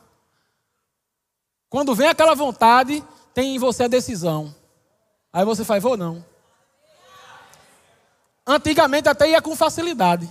[1.68, 4.54] Quando vem aquela vontade, tem em você a decisão.
[5.34, 6.24] Aí você faz, vou não.
[8.46, 10.30] Antigamente até ia com facilidade.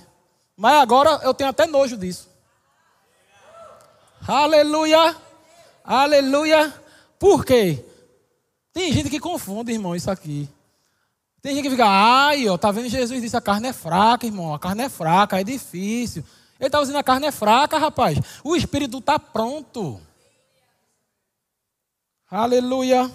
[0.57, 2.29] Mas agora eu tenho até nojo disso.
[4.29, 5.17] Aleluia.
[5.83, 6.75] Aleluia.
[7.19, 7.83] Por quê?
[8.73, 10.49] Tem gente que confunde, irmão, isso aqui.
[11.43, 14.55] Tem gente que fica, ai, ó, tá vendo Jesus disse a carne é fraca, irmão,
[14.55, 16.23] a carne é fraca, é difícil.
[16.59, 18.19] Ele está dizendo a carne é fraca, rapaz.
[18.45, 20.01] O espírito está pronto.
[22.31, 23.11] Aleluia.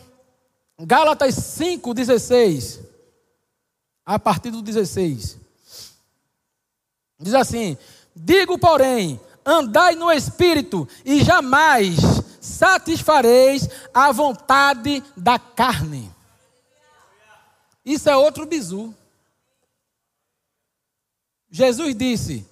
[0.80, 2.84] Gálatas 5,16.
[4.04, 5.38] A partir do 16.
[7.20, 7.78] Diz assim:
[8.16, 16.12] Digo, porém, andai no espírito e jamais satisfareis a vontade da carne.
[17.84, 18.96] Isso é outro bizu.
[21.50, 22.48] Jesus disse: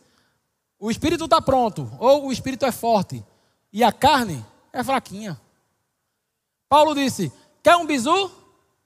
[0.79, 3.23] o espírito está pronto, ou o espírito é forte,
[3.71, 5.39] e a carne é fraquinha.
[6.67, 8.31] Paulo disse: quer um bizu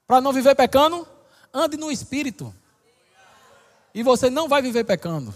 [0.05, 1.07] para não viver pecando?
[1.53, 2.53] Ande no espírito.
[3.93, 5.33] E você não vai viver pecando.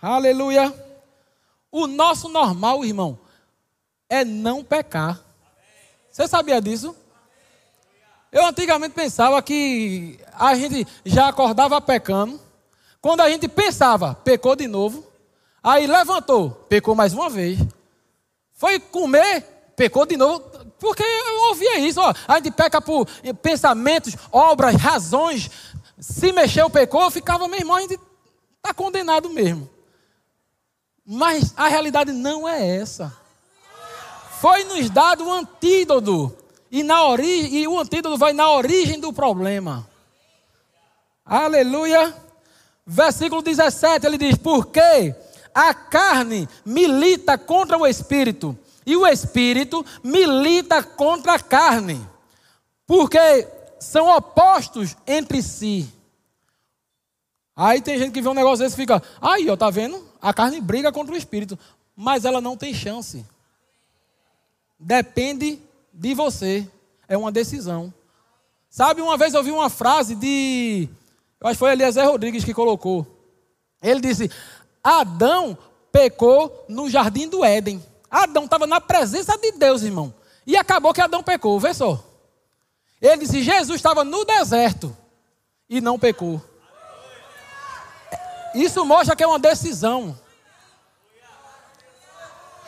[0.00, 0.85] Aleluia.
[1.76, 3.18] O nosso normal, irmão,
[4.08, 5.20] é não pecar.
[6.10, 6.96] Você sabia disso?
[8.32, 12.40] Eu antigamente pensava que a gente já acordava pecando.
[12.98, 15.06] Quando a gente pensava, pecou de novo.
[15.62, 17.58] Aí levantou, pecou mais uma vez.
[18.54, 19.42] Foi comer,
[19.76, 20.40] pecou de novo.
[20.78, 22.00] Porque eu ouvia isso.
[22.00, 23.06] Ó, a gente peca por
[23.42, 25.50] pensamentos, obras, razões.
[26.00, 28.00] Se mexeu, pecou, ficava, meu irmão, a gente
[28.62, 29.75] está condenado mesmo.
[31.06, 33.16] Mas a realidade não é essa.
[34.40, 36.36] Foi nos dado um antídoto.
[36.70, 39.88] E, na e o antídoto vai na origem do problema.
[41.24, 42.14] Aleluia.
[42.84, 45.14] Versículo 17, ele diz: Porque
[45.54, 52.00] a carne milita contra o espírito, e o espírito milita contra a carne.
[52.86, 53.48] Porque
[53.80, 55.92] são opostos entre si.
[57.56, 60.06] Aí tem gente que vê um negócio desse e fica, aí, ó, tá vendo?
[60.20, 61.58] A carne briga contra o espírito,
[61.96, 63.24] mas ela não tem chance.
[64.78, 65.58] Depende
[65.90, 66.68] de você.
[67.08, 67.92] É uma decisão.
[68.68, 70.88] Sabe, uma vez eu vi uma frase de.
[71.40, 73.06] Eu acho que foi Eliezer Rodrigues que colocou.
[73.82, 74.30] Ele disse:
[74.84, 75.56] Adão
[75.90, 77.82] pecou no jardim do Éden.
[78.10, 80.12] Adão estava na presença de Deus, irmão.
[80.46, 82.04] E acabou que Adão pecou, vê só.
[83.00, 84.94] Ele disse: Jesus estava no deserto
[85.70, 86.42] e não pecou.
[88.56, 90.18] Isso mostra que é uma decisão.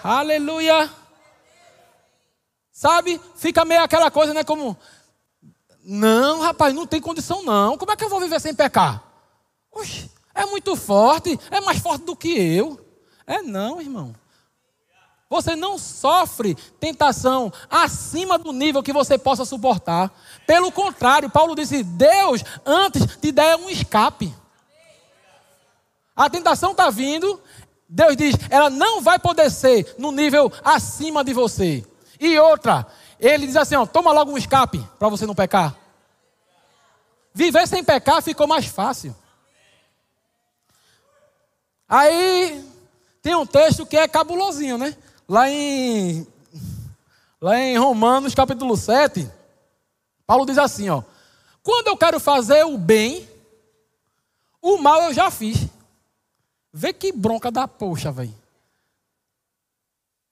[0.02, 0.90] Aleluia.
[2.70, 3.20] Sabe?
[3.36, 4.44] Fica meio aquela coisa, né?
[4.44, 4.76] Como.
[5.82, 7.78] Não, rapaz, não tem condição não.
[7.78, 9.02] Como é que eu vou viver sem pecar?
[9.72, 11.38] Oxe, é muito forte.
[11.50, 12.78] É mais forte do que eu.
[13.26, 14.14] É não, irmão.
[15.30, 20.10] Você não sofre tentação acima do nível que você possa suportar.
[20.46, 24.34] Pelo contrário, Paulo disse: Deus antes te der um escape.
[26.18, 27.40] A tentação está vindo,
[27.88, 31.86] Deus diz, ela não vai poder ser no nível acima de você.
[32.18, 32.84] E outra,
[33.20, 35.76] ele diz assim: ó, toma logo um escape para você não pecar.
[37.32, 39.14] Viver sem pecar ficou mais fácil.
[41.88, 42.68] Aí
[43.22, 44.96] tem um texto que é cabulosinho, né?
[45.28, 46.26] Lá em,
[47.40, 49.30] lá em Romanos capítulo 7,
[50.26, 51.00] Paulo diz assim: ó,
[51.62, 53.28] quando eu quero fazer o bem,
[54.60, 55.67] o mal eu já fiz.
[56.72, 58.34] Vê que bronca da poxa, velho.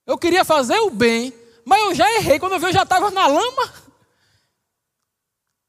[0.07, 1.33] Eu queria fazer o bem,
[1.64, 2.38] mas eu já errei.
[2.38, 3.72] Quando eu vi, eu já estava na lama.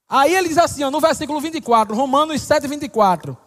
[0.08, 3.38] Aí ele diz assim, ó, no versículo 24, Romanos 7, 24.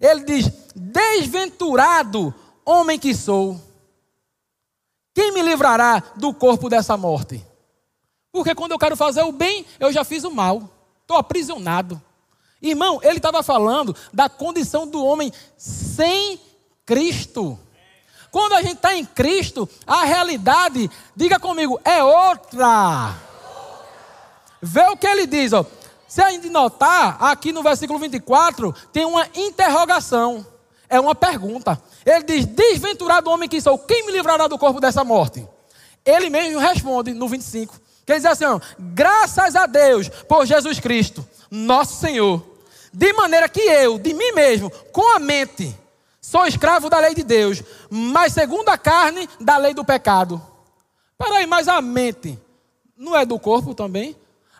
[0.00, 2.34] Ele diz: Desventurado
[2.64, 3.60] homem que sou,
[5.14, 7.44] quem me livrará do corpo dessa morte?
[8.32, 10.68] Porque quando eu quero fazer o bem, eu já fiz o mal.
[11.00, 12.02] Estou aprisionado.
[12.60, 16.40] Irmão, ele estava falando da condição do homem sem
[16.86, 17.58] Cristo.
[18.30, 23.14] Quando a gente está em Cristo, a realidade, diga comigo, é outra.
[24.60, 25.64] Vê o que ele diz, ó.
[26.08, 30.46] Se a gente notar, aqui no versículo 24, tem uma interrogação.
[30.88, 31.80] É uma pergunta.
[32.04, 35.46] Ele diz: Desventurado homem que sou, quem me livrará do corpo dessa morte?
[36.04, 37.80] Ele mesmo responde no 25.
[38.06, 42.44] Que ele diz assim: ó, Graças a Deus por Jesus Cristo, nosso Senhor.
[42.92, 45.76] De maneira que eu, de mim mesmo, com a mente,
[46.24, 50.40] sou escravo da lei de Deus, mas segundo a carne, da lei do pecado.
[51.18, 52.38] Peraí, mas a mente
[52.96, 54.16] não é do corpo também?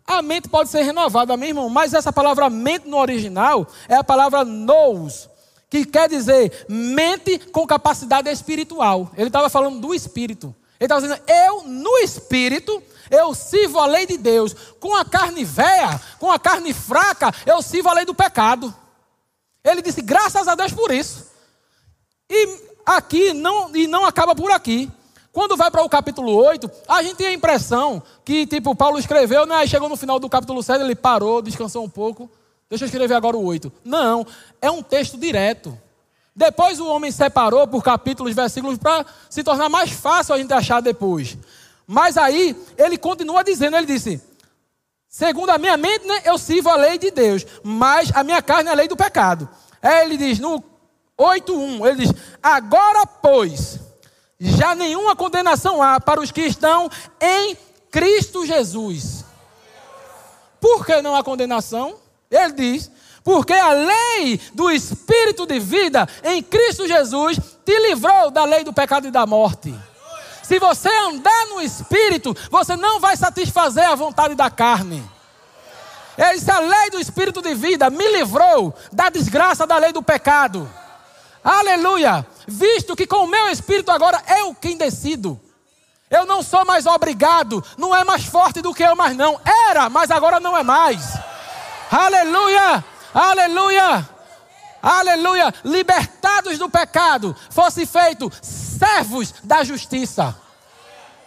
[0.07, 4.05] A mente pode ser renovada, meu irmão, mas essa palavra mente no original é a
[4.05, 5.31] palavra nous,
[5.70, 9.11] que quer dizer mente com capacidade espiritual.
[9.16, 10.55] Ele estava falando do espírito.
[10.79, 14.55] Ele estava dizendo, eu no espírito, eu sirvo a lei de Deus.
[14.79, 18.74] Com a carne véia, com a carne fraca, eu sirvo a lei do pecado.
[19.64, 21.33] Ele disse, graças a Deus por isso.
[22.30, 24.90] E aqui, não, e não acaba por aqui.
[25.32, 29.44] Quando vai para o capítulo 8, a gente tem a impressão que, tipo, Paulo escreveu,
[29.44, 29.56] né?
[29.56, 32.30] Aí chegou no final do capítulo 7, ele parou, descansou um pouco.
[32.70, 33.72] Deixa eu escrever agora o 8.
[33.84, 34.26] Não,
[34.62, 35.76] é um texto direto.
[36.37, 40.80] Depois o homem separou por capítulos, versículos, para se tornar mais fácil a gente achar
[40.80, 41.37] depois.
[41.87, 44.20] Mas aí, ele continua dizendo, ele disse,
[45.08, 48.68] segundo a minha mente, né, eu sirvo a lei de Deus, mas a minha carne
[48.68, 49.48] é a lei do pecado.
[49.82, 50.62] Aí ele diz, no
[51.18, 53.79] 8.1, ele diz, agora pois,
[54.40, 57.57] já nenhuma condenação há para os que estão em
[57.90, 59.24] Cristo Jesus.
[60.61, 61.96] Por que não há condenação?
[62.31, 62.90] Ele diz:
[63.24, 68.72] porque a lei do Espírito de vida em Cristo Jesus te livrou da lei do
[68.72, 69.74] pecado e da morte.
[70.42, 75.03] Se você andar no Espírito, você não vai satisfazer a vontade da carne.
[76.18, 80.70] Essa lei do Espírito de vida me livrou da desgraça da lei do pecado.
[81.44, 82.26] Aleluia!
[82.48, 85.38] Visto que com o meu espírito agora eu quem decido.
[86.11, 89.38] Eu não sou mais obrigado, não é mais forte do que eu, mas não.
[89.68, 91.18] Era, mas agora não é mais.
[91.90, 92.83] Aleluia!
[93.12, 94.09] Aleluia!
[94.83, 95.54] Aleluia!
[95.64, 100.35] Libertados do pecado, fosse feito servos da justiça.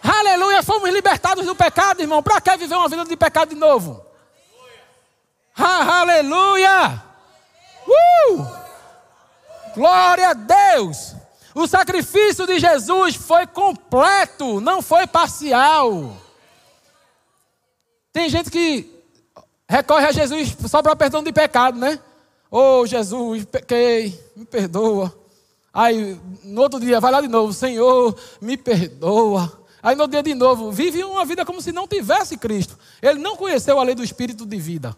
[0.02, 0.62] Aleluia!
[0.62, 2.22] Fomos libertados do pecado, irmão.
[2.22, 4.04] Para que viver uma vida de pecado de novo?
[5.56, 7.02] aleluia!
[7.86, 8.57] Uh!
[9.78, 11.14] Glória a Deus!
[11.54, 16.16] O sacrifício de Jesus foi completo, não foi parcial.
[18.12, 18.92] Tem gente que
[19.68, 22.00] recorre a Jesus só para perdão de pecado, né?
[22.50, 25.16] Oh, Jesus, pequei, me perdoa.
[25.72, 29.62] Aí no outro dia vai lá de novo, Senhor, me perdoa.
[29.80, 32.76] Aí no dia de novo, vive uma vida como se não tivesse Cristo.
[33.00, 34.96] Ele não conheceu a lei do Espírito de vida.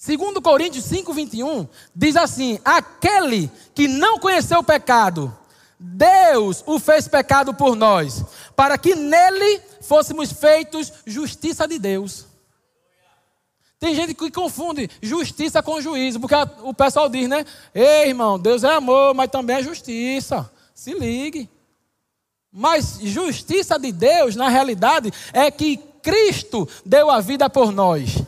[0.00, 5.36] Segundo Coríntios 5, 21, diz assim: aquele que não conheceu o pecado,
[5.76, 12.26] Deus o fez pecado por nós, para que nele fôssemos feitos justiça de Deus.
[13.80, 17.44] Tem gente que confunde justiça com juízo, porque o pessoal diz, né?
[17.74, 20.48] Ei, irmão, Deus é amor, mas também é justiça.
[20.72, 21.50] Se ligue.
[22.52, 28.22] Mas justiça de Deus, na realidade, é que Cristo deu a vida por nós.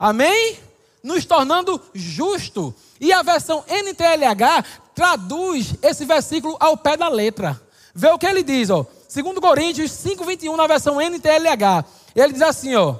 [0.00, 0.58] Amém?
[1.02, 2.74] Nos tornando justo.
[2.98, 7.60] E a versão NTLH traduz esse versículo ao pé da letra.
[7.94, 8.86] Vê o que ele diz, ó.
[9.06, 11.84] Segundo Coríntios 5:21 na versão NTLH,
[12.16, 12.96] ele diz assim, ó: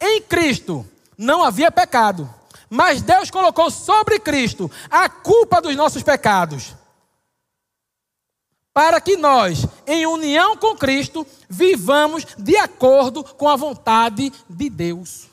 [0.00, 0.86] Em Cristo
[1.16, 2.32] não havia pecado,
[2.70, 6.76] mas Deus colocou sobre Cristo a culpa dos nossos pecados.
[8.70, 15.27] para que nós, em união com Cristo, vivamos de acordo com a vontade de Deus.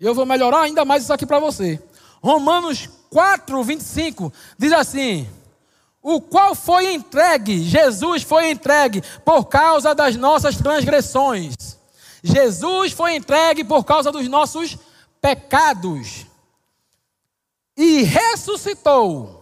[0.00, 1.82] E eu vou melhorar ainda mais isso aqui para você.
[2.22, 5.28] Romanos 4, 25 diz assim:
[6.02, 11.54] O qual foi entregue, Jesus foi entregue por causa das nossas transgressões.
[12.22, 14.76] Jesus foi entregue por causa dos nossos
[15.20, 16.26] pecados.
[17.76, 19.38] E ressuscitou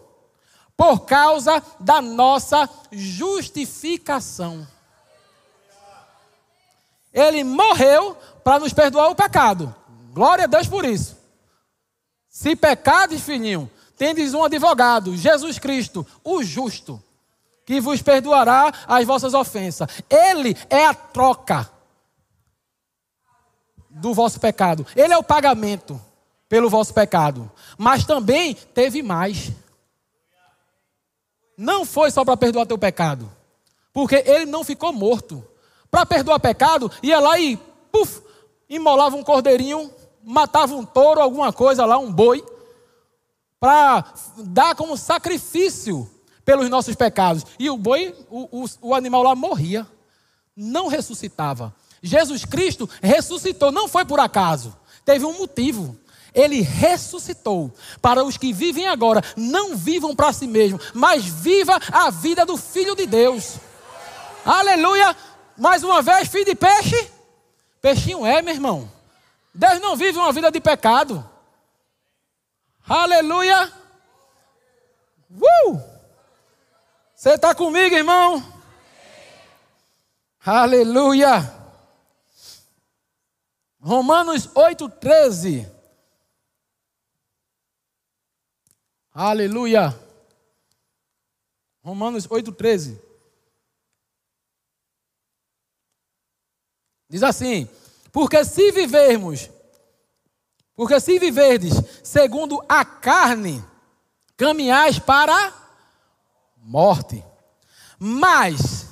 [0.77, 4.67] por causa da nossa justificação.
[7.13, 9.75] Ele morreu para nos perdoar o pecado.
[10.17, 11.14] Glória a Deus por isso.
[12.27, 17.03] Se pecados, filhinho, tendes um advogado, Jesus Cristo, o justo,
[17.67, 19.87] que vos perdoará as vossas ofensas.
[20.09, 21.71] Ele é a troca
[23.91, 24.87] do vosso pecado.
[24.97, 26.01] Ele é o pagamento
[26.49, 27.53] pelo vosso pecado.
[27.77, 29.53] Mas também teve mais.
[31.59, 33.31] Não foi só para perdoar teu pecado.
[33.93, 35.47] Porque ele não ficou morto.
[35.91, 37.59] Para perdoar pecado, ia lá e,
[37.93, 38.23] puf,
[38.67, 39.93] imolava um cordeirinho
[40.29, 42.45] matava um touro, alguma coisa lá, um boi,
[43.61, 44.05] para
[44.39, 46.11] dar como sacrifício
[46.45, 47.47] pelos nossos pecados.
[47.61, 49.87] E o boi, o, o, o animal lá morria,
[50.57, 51.72] não ressuscitava.
[52.03, 55.97] Jesus Cristo ressuscitou, não foi por acaso, teve um motivo.
[56.35, 57.72] Ele ressuscitou
[58.03, 62.57] para os que vivem agora, não vivam para si mesmos, mas viva a vida do
[62.57, 63.55] Filho de Deus.
[64.45, 65.16] Aleluia!
[65.57, 67.11] Mais uma vez, filho de peixe?
[67.81, 68.95] Peixinho é, meu irmão.
[69.57, 71.29] Deus não vive uma vida de pecado.
[72.87, 73.73] Aleluia.
[75.31, 75.81] Uh!
[77.15, 78.45] Você está comigo, irmão?
[80.45, 81.41] Aleluia.
[83.81, 85.67] Romanos 8,13.
[89.15, 89.99] Aleluia.
[91.83, 93.01] Romanos 8,13.
[97.09, 97.67] Diz assim:
[98.17, 99.51] porque se vivermos,
[100.75, 103.62] porque se viverdes segundo a carne,
[104.39, 105.53] caminhais para
[106.57, 107.23] morte.
[107.99, 108.87] Mas,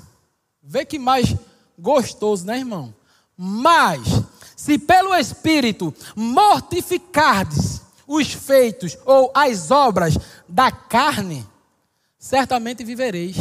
[0.62, 1.34] vê que mais
[1.78, 2.94] gostoso, né, irmão?
[3.34, 4.06] Mas,
[4.54, 11.48] se pelo Espírito mortificardes os feitos ou as obras da carne,
[12.18, 13.36] certamente vivereis.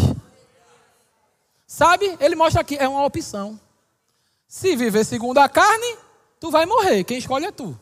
[1.67, 2.15] Sabe?
[2.21, 3.59] Ele mostra aqui, é uma opção.
[4.53, 5.97] Se viver segundo a carne,
[6.39, 7.03] tu vai morrer.
[7.03, 7.75] Quem escolhe é tu.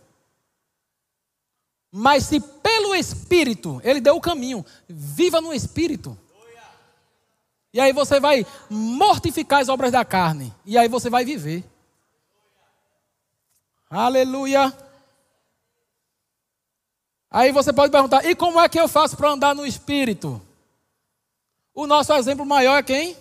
[1.91, 6.17] Mas se pelo Espírito, Ele deu o caminho, viva no Espírito.
[7.73, 10.55] E aí você vai mortificar as obras da carne.
[10.65, 11.61] E aí você vai viver.
[13.89, 14.73] Aleluia.
[17.29, 20.41] Aí você pode perguntar: e como é que eu faço para andar no Espírito?
[21.73, 23.17] O nosso exemplo maior é quem?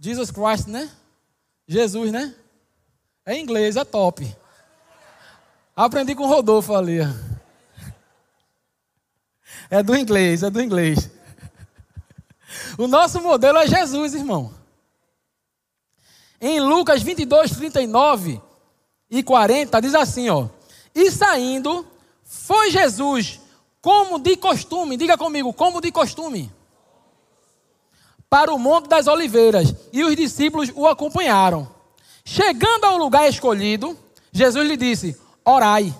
[0.00, 0.90] Jesus Christ, né?
[1.72, 2.34] Jesus, né?
[3.24, 4.36] É inglês, é top.
[5.74, 6.98] Aprendi com o Rodolfo ali.
[9.70, 11.10] É do inglês, é do inglês.
[12.76, 14.52] O nosso modelo é Jesus, irmão.
[16.40, 18.40] Em Lucas 22, 39
[19.10, 20.48] e 40, diz assim, ó.
[20.94, 21.86] E saindo,
[22.22, 23.40] foi Jesus,
[23.80, 26.52] como de costume, diga comigo, como de costume
[28.32, 31.68] para o Monte das Oliveiras, e os discípulos o acompanharam.
[32.24, 33.94] Chegando ao lugar escolhido,
[34.32, 35.94] Jesus lhe disse: Orai,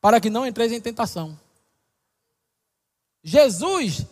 [0.00, 1.36] para que não entreis em tentação.
[3.24, 4.06] Jesus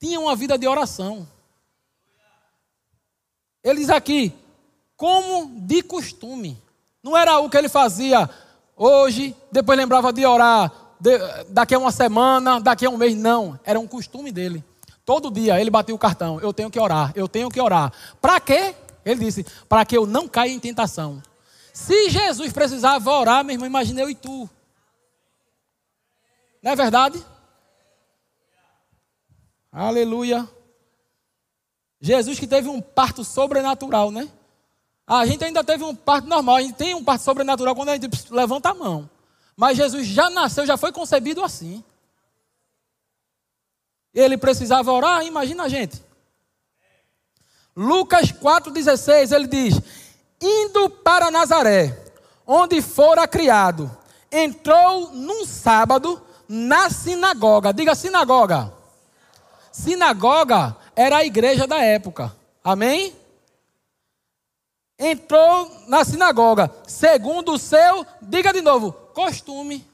[0.00, 1.28] tinha uma vida de oração.
[3.62, 4.34] Ele diz aqui,
[4.96, 6.60] como de costume.
[7.04, 8.28] Não era o que ele fazia
[8.76, 10.72] hoje, depois lembrava de orar
[11.50, 13.14] daqui a uma semana, daqui a um mês.
[13.14, 14.64] Não, era um costume dele.
[15.06, 16.40] Todo dia ele batia o cartão.
[16.40, 17.92] Eu tenho que orar, eu tenho que orar.
[18.20, 18.74] Para quê?
[19.04, 21.22] Ele disse: para que eu não caia em tentação.
[21.72, 24.50] Se Jesus precisava orar, meu irmão, imagine eu e tu.
[26.60, 27.24] Não é verdade?
[29.70, 30.48] Aleluia.
[32.00, 34.28] Jesus que teve um parto sobrenatural, né?
[35.06, 36.56] A gente ainda teve um parto normal.
[36.56, 39.08] A gente tem um parto sobrenatural quando a gente levanta a mão.
[39.56, 41.84] Mas Jesus já nasceu, já foi concebido assim.
[44.16, 46.02] Ele precisava orar, imagina a gente.
[47.76, 49.78] Lucas 4,16, ele diz:
[50.40, 51.94] Indo para Nazaré,
[52.46, 53.94] onde fora criado,
[54.32, 57.74] entrou num sábado na sinagoga.
[57.74, 58.72] Diga sinagoga.
[59.70, 62.34] Sinagoga era a igreja da época.
[62.64, 63.14] Amém?
[64.98, 69.86] Entrou na sinagoga, segundo o seu, diga de novo, costume.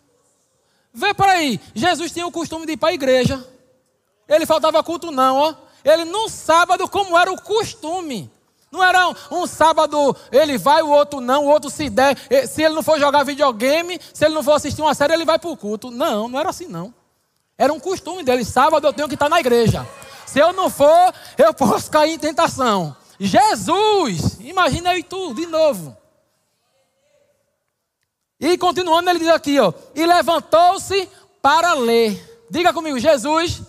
[0.95, 3.52] Vê por aí, Jesus tinha o costume de ir para a igreja.
[4.29, 5.55] Ele faltava culto, não, ó.
[5.85, 8.31] Ele no sábado, como era o costume.
[8.71, 12.17] Não era um, um, sábado, ele vai, o outro não, o outro se der.
[12.49, 15.39] Se ele não for jogar videogame, se ele não for assistir uma série, ele vai
[15.39, 15.91] para o culto.
[15.91, 16.95] Não, não era assim não.
[17.59, 18.45] Era um costume dele.
[18.45, 19.87] Sábado eu tenho que estar na igreja.
[20.25, 22.97] Se eu não for, eu posso cair em tentação.
[23.21, 24.39] Jesus!
[24.41, 25.95] Imagina eu e tu, de novo.
[28.41, 29.73] E continuando, ele diz aqui, ó.
[29.95, 31.09] E levantou-se
[31.43, 32.47] para ler.
[32.51, 33.61] Diga comigo, Jesus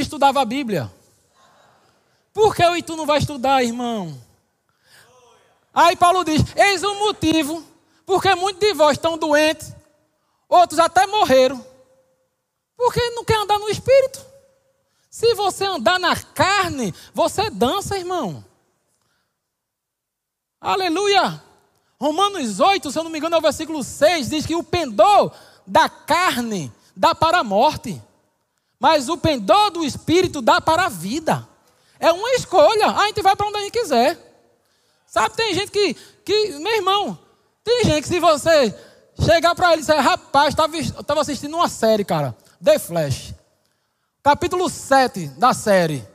[0.00, 0.90] estudava a Bíblia.
[2.32, 4.20] Por que eu e tu não vai estudar, irmão?
[5.72, 7.64] Aí Paulo diz: Eis o motivo,
[8.04, 9.72] porque muitos de vós estão doentes,
[10.48, 11.64] outros até morreram,
[12.76, 14.24] porque não quer andar no espírito.
[15.10, 18.44] Se você andar na carne, você dança, irmão.
[20.60, 21.42] Aleluia.
[21.98, 25.32] Romanos 8, se eu não me engano, é o versículo 6, diz que o pendor
[25.66, 28.00] da carne dá para a morte,
[28.78, 31.46] mas o pendor do espírito dá para a vida.
[31.98, 32.90] É uma escolha.
[32.90, 34.18] A gente vai para onde a gente quiser.
[35.06, 37.18] Sabe, tem gente que, que meu irmão,
[37.64, 38.74] tem gente que se você
[39.24, 43.32] chegar para ele e dizer, rapaz, estava assistindo uma série, cara, The Flash.
[44.22, 46.06] Capítulo 7 da série.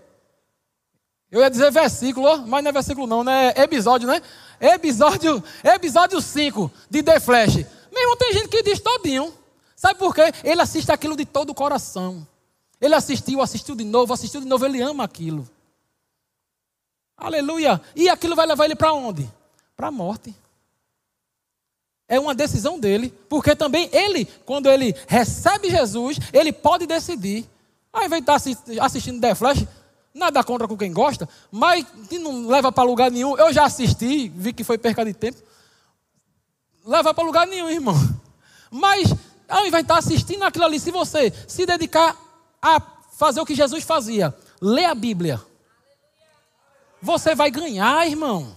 [1.31, 3.53] Eu ia dizer versículo, mas não é versículo não, né?
[3.55, 4.21] É episódio, né?
[4.59, 7.55] Episódio, episódio 5 de The Flash.
[7.55, 9.33] Meu irmão, tem gente que diz todinho.
[9.75, 10.31] Sabe por quê?
[10.43, 12.27] Ele assiste aquilo de todo o coração.
[12.81, 15.47] Ele assistiu, assistiu de novo, assistiu de novo, ele ama aquilo.
[17.15, 17.79] Aleluia.
[17.95, 19.29] E aquilo vai levar ele para onde?
[19.77, 20.35] Para a morte.
[22.07, 27.47] É uma decisão dele, porque também ele, quando ele recebe Jesus, ele pode decidir
[27.91, 29.65] ao invés de estar assistindo The Flash,
[30.13, 33.37] nada contra com quem gosta, mas que não leva para lugar nenhum.
[33.37, 35.37] Eu já assisti, vi que foi perca de tempo.
[36.85, 37.95] Leva para lugar nenhum, irmão.
[38.69, 39.13] Mas,
[39.47, 42.15] ao invés de estar assistindo aquilo ali, se você se dedicar
[42.61, 42.81] a
[43.13, 45.41] fazer o que Jesus fazia, ler a Bíblia,
[47.01, 48.55] você vai ganhar, irmão.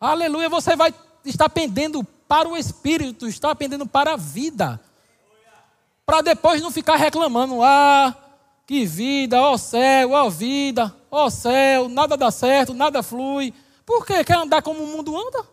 [0.00, 0.92] Aleluia, você vai
[1.24, 4.80] estar pendendo para o Espírito, está pendendo para a vida
[6.06, 8.14] para depois não ficar reclamando: ah,
[8.66, 13.54] que vida, ó céu, ó vida, ó céu, nada dá certo, nada flui.
[13.84, 14.24] Por quê?
[14.24, 15.46] Quer andar como o mundo anda?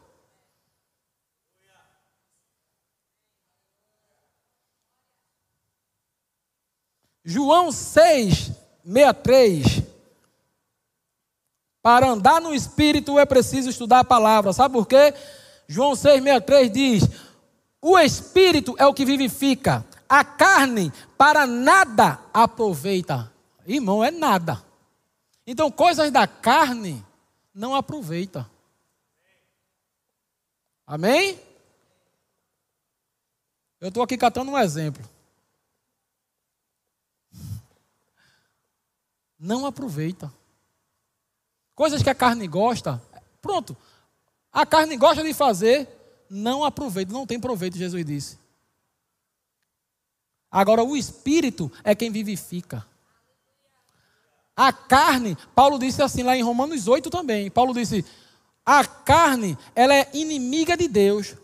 [7.24, 8.52] João 6,
[8.84, 9.84] 63.
[11.82, 14.54] Para andar no Espírito é preciso estudar a palavra.
[14.54, 15.14] Sabe por quê?
[15.68, 17.04] João 6, 63 diz:
[17.82, 23.32] O Espírito é o que vivifica, a carne para nada aproveita.
[23.66, 24.64] Irmão, é nada.
[25.46, 27.04] Então, coisas da carne
[27.54, 28.50] não aproveita.
[30.86, 31.40] Amém?
[33.80, 35.04] Eu estou aqui catando um exemplo.
[39.42, 40.32] Não aproveita.
[41.74, 43.02] Coisas que a carne gosta,
[43.42, 43.76] pronto.
[44.54, 45.90] A carne gosta de fazer,
[46.30, 48.38] não aproveita, não tem proveito, Jesus disse.
[50.52, 52.86] Agora, o Espírito é quem vivifica.
[54.56, 57.50] A carne, Paulo disse assim lá em Romanos 8 também.
[57.50, 58.06] Paulo disse:
[58.64, 61.36] a carne, ela é inimiga de Deus,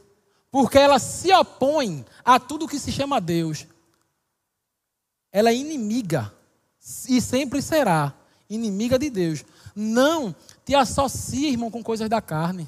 [0.52, 3.66] porque ela se opõe a tudo que se chama Deus.
[5.32, 6.37] Ela é inimiga
[7.10, 8.14] e sempre será
[8.50, 9.44] inimiga de Deus.
[9.76, 10.36] Não
[10.66, 12.68] te associe, irmão, com coisas da carne.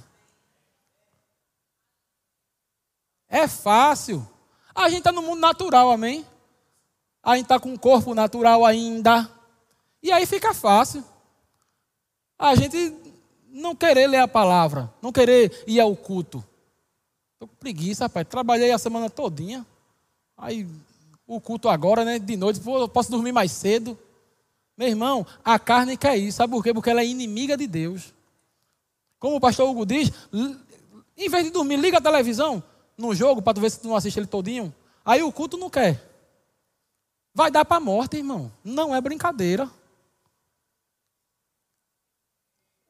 [3.28, 4.28] É fácil.
[4.74, 6.26] A gente está no mundo natural, amém?
[7.24, 9.30] A gente está com um corpo natural ainda.
[10.01, 11.03] E aí fica fácil.
[12.38, 12.95] A gente
[13.49, 16.43] não querer ler a palavra, não querer ir ao culto.
[17.34, 18.28] Estou com preguiça, rapaz.
[18.28, 19.65] Trabalhei a semana todinha.
[20.38, 20.67] Aí
[21.28, 22.20] o culto agora, né?
[22.20, 22.59] De noite,
[22.93, 23.97] posso dormir mais cedo.
[24.80, 26.38] Meu irmão, a carne quer isso.
[26.38, 26.74] Sabe por quê?
[26.74, 28.14] Porque ela é inimiga de Deus.
[29.20, 30.10] Como o pastor Hugo diz,
[31.18, 32.64] em vez de dormir, liga a televisão
[32.98, 34.74] no jogo para tu ver se tu não assiste ele todinho.
[35.04, 36.02] Aí o culto não quer.
[37.34, 38.50] Vai dar para a morte, irmão.
[38.64, 39.70] Não é brincadeira.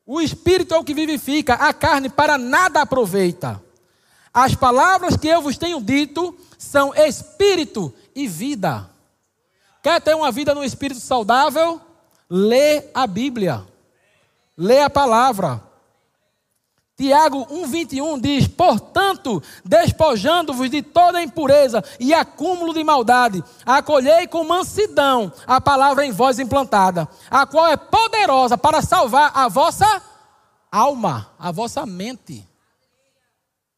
[0.05, 3.59] O espírito é o que vivifica, a carne para nada aproveita.
[4.31, 8.87] As palavras que eu vos tenho dito são espírito e vida.
[9.81, 11.79] Quer ter uma vida no espírito saudável?
[12.29, 13.65] Lê a Bíblia.
[14.57, 15.63] Lê a palavra.
[16.99, 25.31] Tiago 1,21 diz: Portanto, despojando-vos de toda impureza e acúmulo de maldade, acolhei com mansidão
[25.47, 30.03] a palavra em vós implantada, a qual é poderosa para salvar a vossa
[30.69, 32.45] alma, a vossa mente.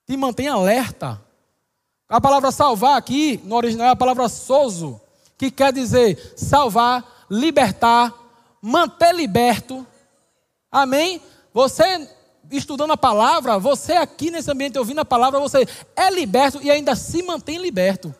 [0.07, 1.21] Te mantém alerta.
[2.09, 4.99] A palavra salvar aqui, no original, é a palavra sozo,
[5.41, 8.13] que quer dizer salvar, libertar,
[8.61, 9.85] manter liberto.
[10.71, 11.19] Amém?
[11.51, 12.07] Você
[12.51, 16.95] estudando a palavra, você aqui nesse ambiente ouvindo a palavra, você é liberto e ainda
[16.95, 18.13] se mantém liberto.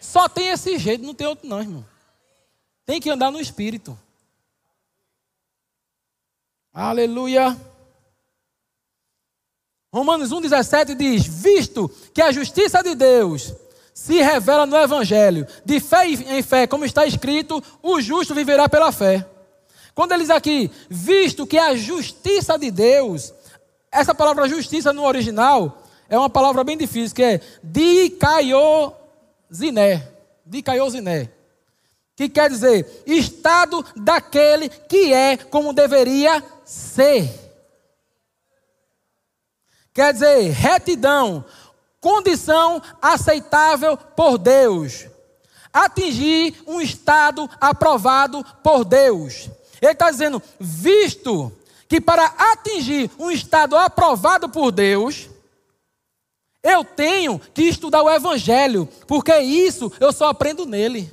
[0.00, 1.84] Só tem esse jeito, não tem outro não, irmão.
[2.86, 3.98] Tem que andar no espírito.
[6.72, 7.54] Aleluia.
[9.92, 13.52] Romanos 1,17 diz: Visto que a justiça de Deus
[14.02, 18.90] se revela no Evangelho, de fé em fé, como está escrito, o justo viverá pela
[18.90, 19.24] fé.
[19.94, 23.32] Quando ele diz aqui, visto que a justiça de Deus,
[23.92, 28.98] essa palavra justiça no original é uma palavra bem difícil, que é dikaioziné.
[30.44, 31.30] Dikaioziné.
[32.16, 37.32] Que quer dizer, estado daquele que é como deveria ser.
[39.94, 41.44] Quer dizer, retidão,
[42.02, 45.06] condição aceitável por Deus.
[45.72, 49.48] Atingir um estado aprovado por Deus.
[49.80, 51.50] Ele está dizendo, visto
[51.88, 55.30] que para atingir um estado aprovado por Deus,
[56.62, 61.12] eu tenho que estudar o Evangelho, porque isso eu só aprendo nele.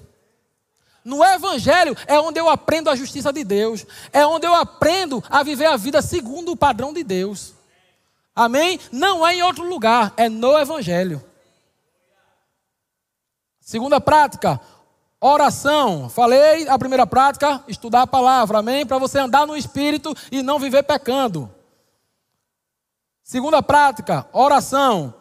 [1.05, 5.43] No Evangelho é onde eu aprendo a justiça de Deus, é onde eu aprendo a
[5.43, 7.58] viver a vida segundo o padrão de Deus.
[8.39, 8.79] Amém?
[8.89, 11.21] Não é em outro lugar, é no Evangelho.
[13.59, 14.61] Segunda prática,
[15.19, 16.07] oração.
[16.07, 18.85] Falei a primeira prática, estudar a palavra, amém?
[18.85, 21.53] Para você andar no Espírito e não viver pecando.
[23.21, 25.13] Segunda prática, oração.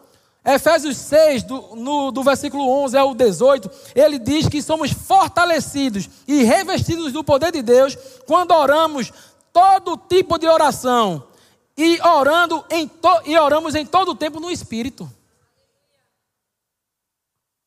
[0.45, 6.45] Efésios 6, do, no, do versículo 11 ao 18, ele diz que somos fortalecidos e
[6.45, 7.99] revestidos do poder de Deus
[8.29, 9.13] quando oramos
[9.53, 11.27] todo tipo de oração
[11.79, 15.09] e orando em to, e oramos em todo o tempo no Espírito.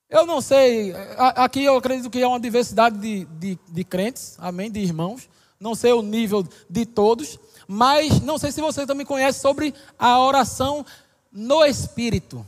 [0.09, 4.70] Eu não sei, aqui eu acredito que é uma diversidade de, de, de crentes, amém,
[4.70, 5.30] de irmãos.
[5.57, 10.20] Não sei o nível de todos, mas não sei se você também conhece sobre a
[10.20, 10.86] oração
[11.32, 12.45] no Espírito,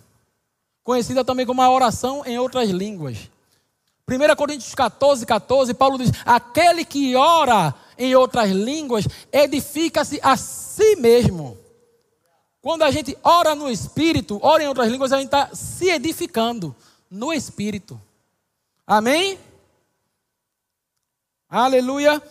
[0.83, 3.29] conhecida também como a oração em outras línguas.
[4.09, 10.95] 1 Coríntios 14, 14, Paulo diz: Aquele que ora em outras línguas edifica-se a si
[10.95, 11.57] mesmo.
[12.61, 16.73] Quando a gente ora no Espírito, ora em outras línguas, a gente está se edificando
[17.11, 17.99] no Espírito.
[18.87, 19.37] Amém?
[21.49, 22.21] Aleluia.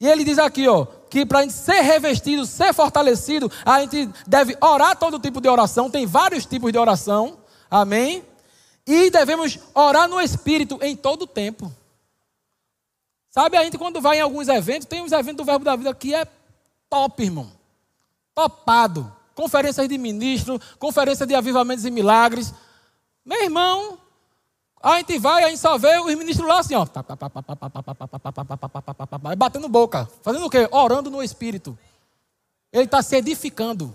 [0.00, 4.08] E ele diz aqui, ó, que para a gente ser revestido, ser fortalecido, a gente
[4.26, 7.38] deve orar todo tipo de oração, tem vários tipos de oração.
[7.70, 8.22] Amém?
[8.86, 11.72] E devemos orar no Espírito em todo o tempo.
[13.30, 15.94] Sabe, a gente quando vai em alguns eventos, tem uns eventos do Verbo da Vida
[15.94, 16.26] que é
[16.88, 17.50] top, irmão.
[18.34, 19.12] Topado.
[19.34, 22.52] Conferências de ministro, conferência de avivamentos e milagres.
[23.24, 23.98] Meu irmão,
[24.82, 26.86] a gente vai, a gente só vê os ministros lá assim, ó.
[29.36, 30.10] Batendo boca.
[30.22, 30.68] Fazendo o quê?
[30.70, 31.78] Orando no Espírito.
[32.72, 33.94] Ele está se edificando.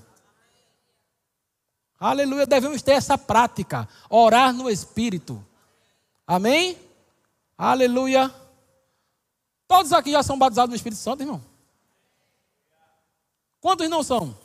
[2.00, 3.88] Aleluia, devemos ter essa prática.
[4.10, 5.44] Orar no Espírito.
[6.28, 6.78] Amém?
[7.58, 8.34] Aleluia.
[9.68, 11.44] Todos aqui já são batizados no Espírito Santo, irmão?
[13.60, 14.38] Quantos não são?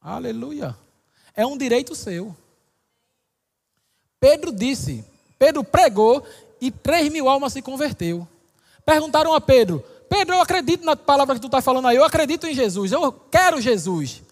[0.00, 0.76] Aleluia.
[1.34, 2.34] É um direito seu.
[4.18, 5.04] Pedro disse,
[5.38, 6.26] Pedro pregou
[6.60, 8.26] e três mil almas se converteu.
[8.84, 12.46] Perguntaram a Pedro, Pedro, eu acredito na palavra que tu está falando aí, eu acredito
[12.46, 14.22] em Jesus, eu quero Jesus.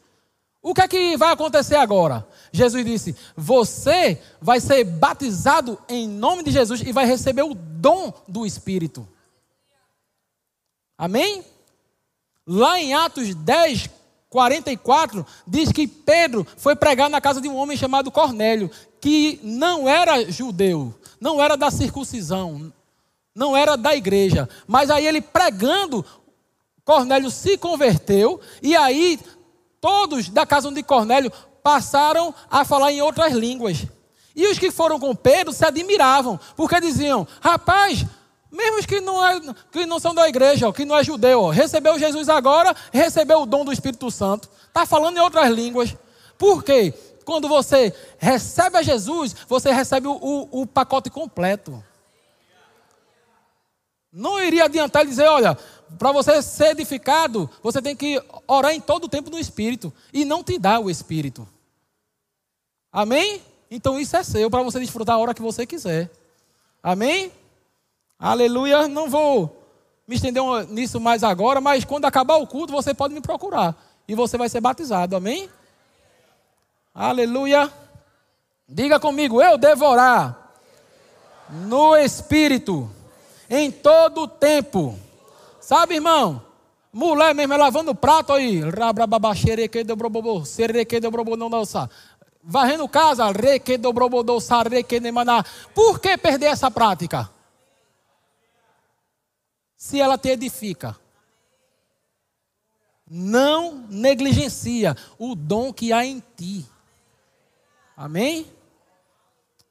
[0.62, 2.26] O que é que vai acontecer agora?
[2.54, 8.12] Jesus disse: Você vai ser batizado em nome de Jesus e vai receber o dom
[8.28, 9.06] do Espírito.
[10.96, 11.44] Amém?
[12.46, 13.90] Lá em Atos 10,
[14.30, 19.88] 44, diz que Pedro foi pregar na casa de um homem chamado Cornélio, que não
[19.88, 22.72] era judeu, não era da circuncisão,
[23.34, 24.48] não era da igreja.
[24.64, 26.04] Mas aí ele pregando,
[26.84, 29.18] Cornélio se converteu, e aí
[29.80, 31.32] todos da casa de Cornélio
[31.64, 33.86] passaram a falar em outras línguas.
[34.36, 38.04] E os que foram com Pedro se admiravam, porque diziam: rapaz,
[38.52, 39.40] mesmo os que não, é,
[39.72, 43.46] que não são da igreja, que não é judeu, ó, recebeu Jesus agora, recebeu o
[43.46, 45.96] dom do Espírito Santo, está falando em outras línguas.
[46.36, 46.92] Por quê?
[47.24, 51.82] Quando você recebe a Jesus, você recebe o, o, pacote completo.
[54.12, 55.56] Não iria adiantar ele dizer, olha,
[55.98, 59.92] para você ser edificado, você tem que orar em todo o tempo no Espírito.
[60.12, 61.48] E não te dá o Espírito.
[62.94, 63.42] Amém?
[63.68, 66.08] Então isso é seu, para você desfrutar a hora que você quiser.
[66.80, 67.32] Amém?
[68.16, 68.86] Aleluia.
[68.86, 69.66] Não vou
[70.06, 73.74] me estender nisso mais agora, mas quando acabar o culto, você pode me procurar.
[74.06, 75.16] E você vai ser batizado.
[75.16, 75.50] Amém?
[76.94, 77.68] Aleluia.
[78.68, 80.52] Diga comigo, eu devorar
[81.50, 82.88] no espírito,
[83.50, 84.96] em todo o tempo.
[85.60, 86.40] Sabe, irmão?
[86.94, 88.60] Mulher mesmo, é lavando o prato aí.
[92.46, 93.24] Varrendo casa,
[95.74, 97.30] Por que perder essa prática?
[99.76, 100.96] Se ela te edifica.
[103.08, 106.66] Não negligencia o dom que há em ti.
[107.96, 108.46] Amém?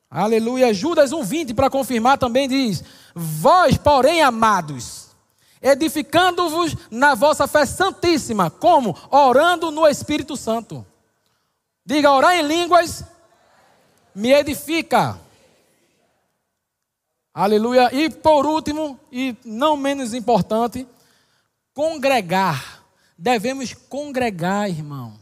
[0.09, 0.73] Aleluia.
[0.73, 5.09] Judas 1,20 para confirmar também diz: Vós, porém, amados,
[5.61, 8.95] edificando-vos na vossa fé santíssima, como?
[9.11, 10.85] Orando no Espírito Santo.
[11.85, 13.03] Diga, orar em línguas
[14.15, 15.19] me edifica.
[17.33, 17.89] Aleluia.
[17.93, 20.87] E por último, e não menos importante,
[21.73, 22.83] congregar.
[23.17, 25.19] Devemos congregar, irmão.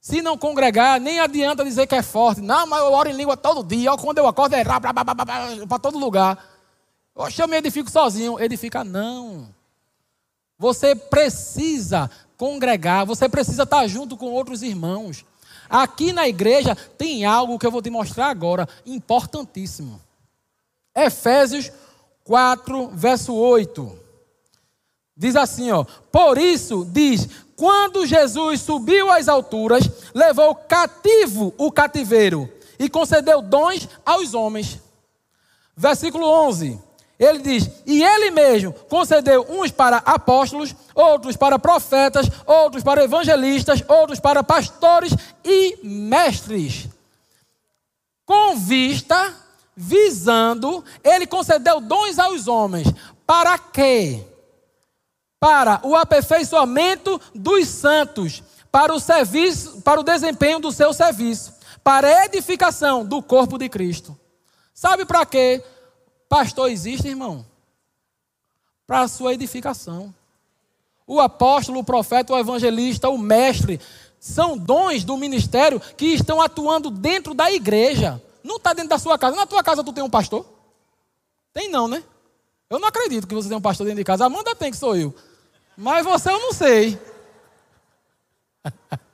[0.00, 2.40] Se não congregar, nem adianta dizer que é forte.
[2.40, 3.96] Não, mas eu oro em língua todo dia.
[3.96, 6.44] Quando eu acordo é para todo lugar.
[7.14, 8.40] Oxe, eu me edifico sozinho.
[8.40, 9.54] Edifica não.
[10.58, 15.24] Você precisa congregar, você precisa estar junto com outros irmãos.
[15.72, 19.98] Aqui na igreja tem algo que eu vou te mostrar agora, importantíssimo.
[20.94, 21.72] Efésios
[22.24, 23.98] 4, verso 8.
[25.16, 32.52] Diz assim, ó: Por isso diz: quando Jesus subiu às alturas, levou cativo o cativeiro
[32.78, 34.78] e concedeu dons aos homens.
[35.74, 36.78] Versículo 11.
[37.22, 43.82] Ele diz: E ele mesmo concedeu uns para apóstolos, outros para profetas, outros para evangelistas,
[43.86, 45.12] outros para pastores
[45.44, 46.88] e mestres.
[48.26, 49.34] Com vista,
[49.76, 52.88] visando, ele concedeu dons aos homens.
[53.26, 54.24] Para quê?
[55.42, 61.52] para o aperfeiçoamento dos santos, para o serviço, para o desempenho do seu serviço,
[61.82, 64.16] para a edificação do corpo de Cristo.
[64.72, 65.60] Sabe para quê?
[66.32, 67.44] Pastor existe, irmão?
[68.86, 70.14] Para a sua edificação.
[71.06, 73.78] O apóstolo, o profeta, o evangelista, o mestre,
[74.18, 78.18] são dons do ministério que estão atuando dentro da igreja.
[78.42, 79.36] Não está dentro da sua casa.
[79.36, 80.46] Na tua casa tu tem um pastor?
[81.52, 82.02] Tem não, né?
[82.70, 84.24] Eu não acredito que você tem um pastor dentro de casa.
[84.24, 85.14] Amanda tem, que sou eu.
[85.76, 86.98] Mas você eu não sei.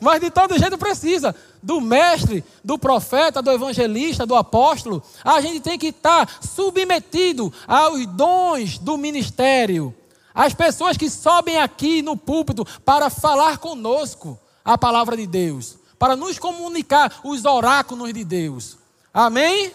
[0.00, 5.02] Mas de todo jeito precisa do mestre, do profeta, do evangelista, do apóstolo.
[5.24, 9.94] A gente tem que estar submetido aos dons do ministério.
[10.34, 16.16] As pessoas que sobem aqui no púlpito para falar conosco a palavra de Deus, para
[16.16, 18.76] nos comunicar os oráculos de Deus.
[19.12, 19.72] Amém?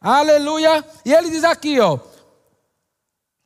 [0.00, 0.84] Aleluia.
[1.04, 1.98] E ele diz aqui, ó,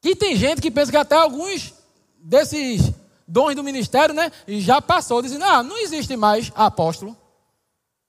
[0.00, 1.72] que tem gente que pensa que até alguns
[2.18, 2.92] desses
[3.26, 7.16] dons do ministério, né, já passou, dizendo: ah, não existe mais apóstolo.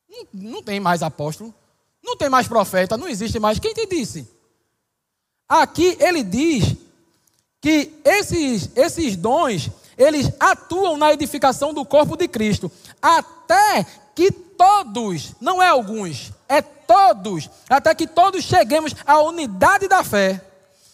[0.09, 1.53] Não, não tem mais apóstolo.
[2.03, 2.97] Não tem mais profeta.
[2.97, 3.59] Não existe mais.
[3.59, 4.27] Quem te disse?
[5.47, 6.75] Aqui ele diz
[7.59, 12.71] que esses, esses dons, eles atuam na edificação do corpo de Cristo.
[13.01, 20.03] Até que todos, não é alguns, é todos, até que todos cheguemos à unidade da
[20.03, 20.41] fé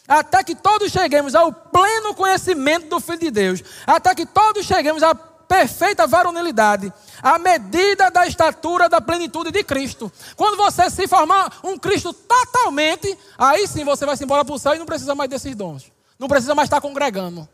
[0.07, 5.03] até que todos cheguemos ao pleno conhecimento do Filho de Deus, até que todos cheguemos
[5.03, 5.13] à
[5.51, 6.91] perfeita varonilidade,
[7.21, 10.11] à medida da estatura da plenitude de Cristo.
[10.37, 14.59] Quando você se formar um Cristo totalmente, aí sim você vai se embora para o
[14.59, 15.91] céu e não precisa mais desses dons.
[16.17, 17.47] Não precisa mais estar congregando.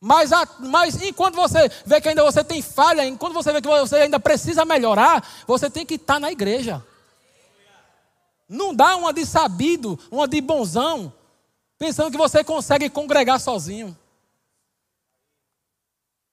[0.00, 3.96] Mas, mas enquanto você vê que ainda você tem falha, enquanto você vê que você
[3.96, 6.84] ainda precisa melhorar, você tem que estar na igreja.
[8.48, 11.12] Não dá uma de sabido, uma de bonzão,
[11.78, 13.96] pensando que você consegue congregar sozinho.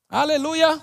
[0.09, 0.81] Aleluia.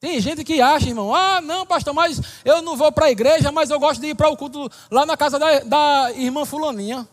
[0.00, 3.50] Tem gente que acha, irmão, ah, não, pastor, mas eu não vou para a igreja,
[3.50, 7.08] mas eu gosto de ir para o culto lá na casa da, da irmã Fulaninha.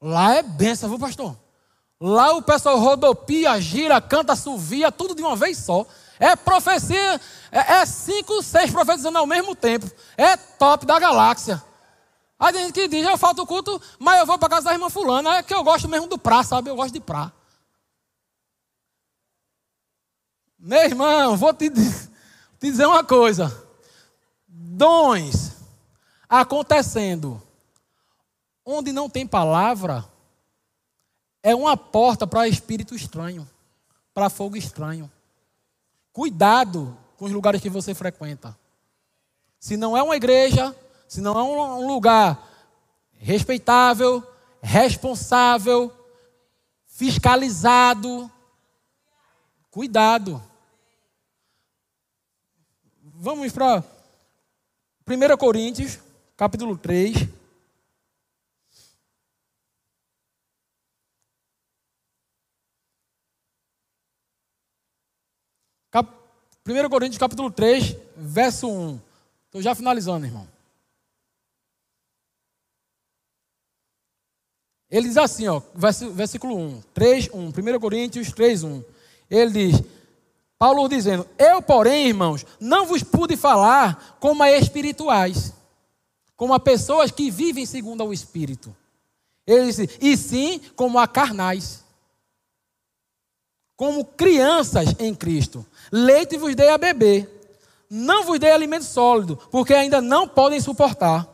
[0.00, 1.36] Lá é benção, viu, pastor?
[2.00, 5.86] Lá o pessoal rodopia, gira, canta, assovia, tudo de uma vez só.
[6.18, 7.20] É profecia,
[7.52, 9.88] é, é cinco, seis profetizando ao mesmo tempo.
[10.16, 11.62] É top da galáxia.
[12.42, 14.72] Aí tem gente que diz, eu falto o culto, mas eu vou para casa da
[14.72, 15.36] irmã fulana.
[15.36, 16.70] É que eu gosto mesmo do pra, sabe?
[16.70, 17.32] Eu gosto de pra.
[20.58, 22.10] Meu irmão, vou te, te
[22.58, 23.56] dizer uma coisa.
[24.48, 25.52] Dons
[26.28, 27.40] acontecendo
[28.66, 30.04] onde não tem palavra
[31.44, 33.48] é uma porta para espírito estranho,
[34.12, 35.08] para fogo estranho.
[36.12, 38.58] Cuidado com os lugares que você frequenta.
[39.60, 40.74] Se não é uma igreja,
[41.12, 42.42] se não é um lugar
[43.18, 44.26] respeitável,
[44.62, 45.94] responsável,
[46.86, 48.32] fiscalizado,
[49.70, 50.42] cuidado.
[53.02, 53.84] Vamos para
[55.06, 55.98] 1 Coríntios,
[56.34, 57.28] capítulo 3.
[65.90, 66.10] Cap...
[66.66, 69.00] 1 Coríntios, capítulo 3, verso 1.
[69.48, 70.51] Estou já finalizando, irmão.
[74.92, 75.62] Ele diz assim, ó,
[76.12, 78.84] versículo 1, 3, 1, 1 Coríntios 3, 1.
[79.30, 79.82] Ele diz,
[80.58, 85.54] Paulo dizendo, eu, porém, irmãos, não vos pude falar como a espirituais,
[86.36, 88.76] como a pessoas que vivem segundo o Espírito.
[89.46, 91.82] Ele disse, e sim como a carnais,
[93.74, 95.64] como crianças em Cristo.
[95.90, 97.48] Leite vos dei a beber,
[97.88, 101.31] não vos dei alimento sólido, porque ainda não podem suportar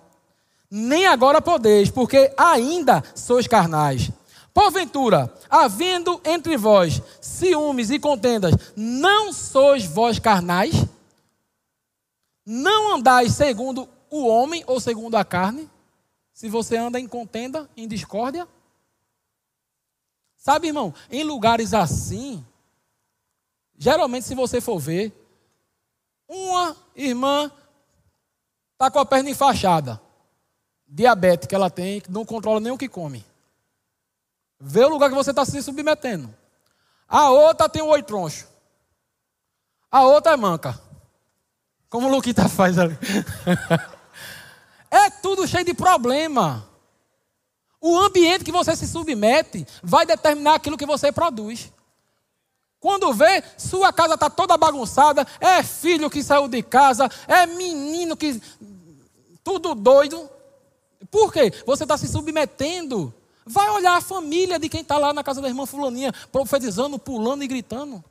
[0.70, 4.10] nem agora podeis, porque ainda sois carnais.
[4.52, 10.74] Porventura, havendo entre vós ciúmes e contendas, não sois vós carnais?
[12.44, 15.70] Não andais segundo o homem ou segundo a carne?
[16.32, 18.46] Se você anda em contenda, em discórdia?
[20.36, 22.44] Sabe, irmão, em lugares assim,
[23.76, 25.12] geralmente, se você for ver,
[26.28, 27.50] uma irmã
[28.72, 30.00] está com a perna enfaixada
[30.88, 33.24] diabetes que ela tem, que não controla nem o que come.
[34.58, 36.34] Vê o lugar que você está se submetendo.
[37.08, 38.48] A outra tem o oi troncho.
[39.90, 40.78] A outra é manca.
[41.88, 42.98] Como o Luquita faz ali.
[44.90, 46.66] é tudo cheio de problema.
[47.80, 51.72] O ambiente que você se submete vai determinar aquilo que você produz.
[52.80, 58.16] Quando vê, sua casa está toda bagunçada, é filho que saiu de casa, é menino
[58.16, 58.40] que.
[59.42, 60.28] Tudo doido.
[61.10, 61.52] Por quê?
[61.64, 63.14] Você está se submetendo.
[63.46, 67.42] Vai olhar a família de quem está lá na casa da irmã Fulaninha, profetizando, pulando
[67.42, 68.04] e gritando.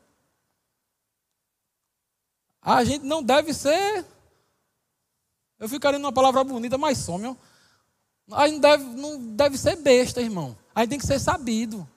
[2.62, 4.06] A gente não deve ser.
[5.60, 7.38] Eu ficaria numa palavra bonita, mas some.
[8.32, 10.58] A gente deve, não deve ser besta, irmão.
[10.74, 11.88] A gente tem que ser sabido.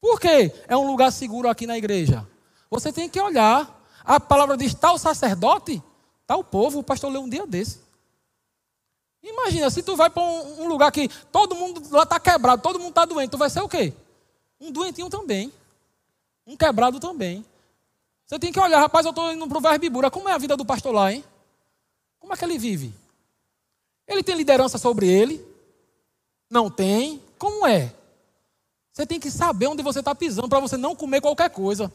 [0.00, 0.52] Por quê?
[0.66, 2.26] É um lugar seguro aqui na igreja.
[2.70, 3.78] Você tem que olhar.
[4.04, 5.82] A palavra diz: o sacerdote,
[6.28, 6.80] o povo.
[6.80, 7.80] O pastor leu um dia desse.
[9.22, 12.78] Imagina, se tu vai para um, um, lugar que todo mundo lá está quebrado, todo
[12.78, 13.92] mundo está doente, tu vai ser o quê?
[14.60, 15.52] Um doentinho também.
[16.46, 17.44] Um quebrado também.
[18.26, 20.10] Você tem que olhar, rapaz, eu estou indo para o Verbibura.
[20.10, 21.24] Como é a vida do pastor lá, hein?
[22.18, 22.94] Como é que ele vive?
[24.06, 25.44] Ele tem liderança sobre ele?
[26.48, 27.22] Não tem?
[27.38, 27.92] Como é?
[28.92, 31.92] Você tem que saber onde você está pisando para você não comer qualquer coisa.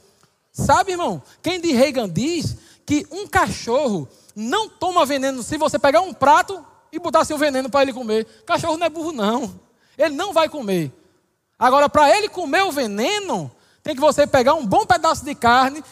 [0.52, 1.22] Sabe, irmão?
[1.42, 2.56] Quem de Reagan diz
[2.86, 6.66] que um cachorro não toma veneno se você pegar um prato
[6.96, 8.26] e botasse o veneno para ele comer.
[8.46, 9.60] Cachorro não é burro, não.
[9.98, 10.92] Ele não vai comer.
[11.60, 13.52] Agora, para ele comer o veneno,
[13.84, 15.84] tem que você pegar um bom pedaço de carne,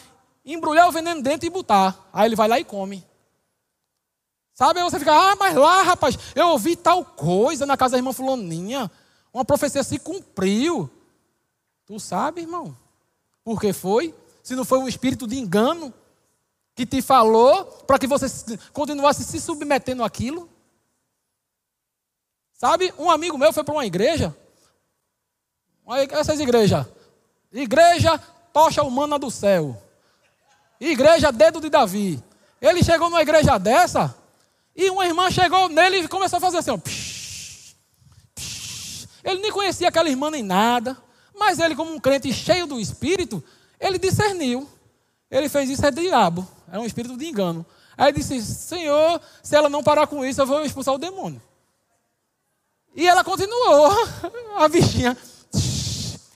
[0.44, 2.08] embrulhar o veneno dentro e botar.
[2.12, 3.04] Aí ele vai lá e come.
[4.54, 4.80] Sabe?
[4.80, 8.12] Aí você fica, ah, mas lá, rapaz, eu ouvi tal coisa na casa da irmã
[8.12, 8.90] Fulaninha.
[9.32, 10.88] Uma profecia se cumpriu.
[11.86, 12.74] Tu sabe, irmão?
[13.44, 14.14] Por que foi?
[14.42, 15.92] Se não foi um espírito de engano
[16.74, 18.26] que te falou para que você
[18.72, 20.48] continuasse se submetendo àquilo.
[22.54, 24.34] Sabe, um amigo meu foi para uma igreja.
[26.10, 26.86] Essas igrejas.
[27.52, 28.18] Igreja
[28.52, 29.80] tocha humana do céu.
[30.80, 32.22] Igreja dedo de Davi.
[32.60, 34.14] Ele chegou numa igreja dessa
[34.74, 36.70] e uma irmã chegou nele e começou a fazer assim.
[36.70, 37.76] Ó, psh,
[38.34, 39.08] psh.
[39.22, 40.96] Ele nem conhecia aquela irmã nem nada.
[41.36, 43.42] Mas ele, como um crente cheio do espírito,
[43.78, 44.68] ele discerniu.
[45.30, 46.46] Ele fez isso é diabo.
[46.72, 47.66] É um espírito de engano.
[47.96, 51.42] Aí disse: Senhor, se ela não parar com isso, eu vou expulsar o demônio.
[52.94, 53.90] E ela continuou,
[54.56, 55.16] a bichinha.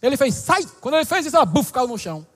[0.03, 0.65] Ele fez, sai!
[0.81, 2.27] Quando ele fez isso, ela buf, caiu no chão.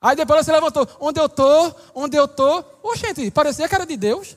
[0.00, 0.86] Aí depois ela se levantou.
[1.00, 1.76] Onde eu estou?
[1.94, 2.80] Onde eu estou?
[2.82, 4.36] Ô, gente, parecia que era de Deus.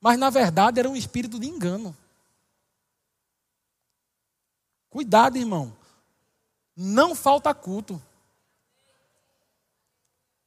[0.00, 1.94] Mas na verdade era um espírito de engano.
[4.88, 5.76] Cuidado, irmão.
[6.76, 8.00] Não falta culto.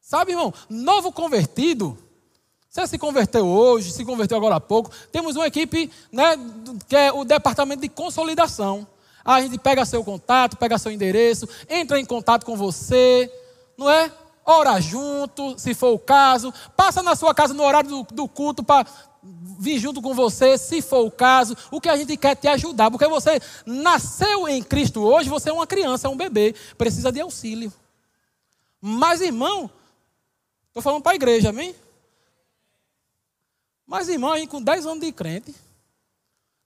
[0.02, 0.54] Sabe, irmão?
[0.70, 1.98] Novo convertido
[2.74, 4.90] você se converteu hoje, se converteu agora há pouco.
[5.12, 6.36] Temos uma equipe, né,
[6.88, 8.88] que é o departamento de consolidação.
[9.24, 13.32] A gente pega seu contato, pega seu endereço, entra em contato com você,
[13.78, 14.12] não é?
[14.44, 16.52] Ora junto, se for o caso.
[16.76, 18.88] Passa na sua casa no horário do, do culto para
[19.22, 21.56] vir junto com você, se for o caso.
[21.70, 25.54] O que a gente quer te ajudar, porque você nasceu em Cristo hoje, você é
[25.54, 27.72] uma criança, é um bebê, precisa de auxílio.
[28.82, 29.70] Mas, irmão,
[30.70, 31.76] estou falando para a igreja, amém?
[33.86, 35.54] Mas, irmão, aí com 10 anos de crente,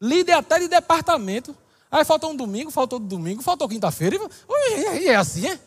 [0.01, 1.55] líder até de departamento,
[1.91, 4.17] aí faltou um domingo, faltou domingo, faltou quinta-feira,
[4.99, 5.59] e é assim, é?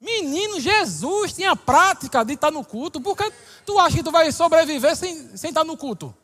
[0.00, 3.00] Menino, Jesus tinha prática de estar no culto.
[3.00, 3.32] Por que
[3.64, 6.14] tu acha que tu vai sobreviver sem, sem estar no culto?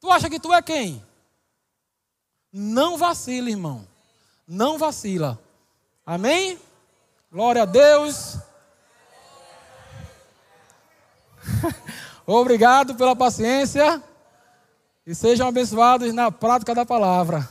[0.00, 1.04] Tu acha que tu é quem?
[2.52, 3.86] Não vacila, irmão.
[4.46, 5.38] Não vacila.
[6.06, 6.58] Amém?
[7.30, 8.38] Glória a Deus.
[12.30, 14.02] Obrigado pela paciência.
[15.06, 17.48] E sejam abençoados na prática da palavra.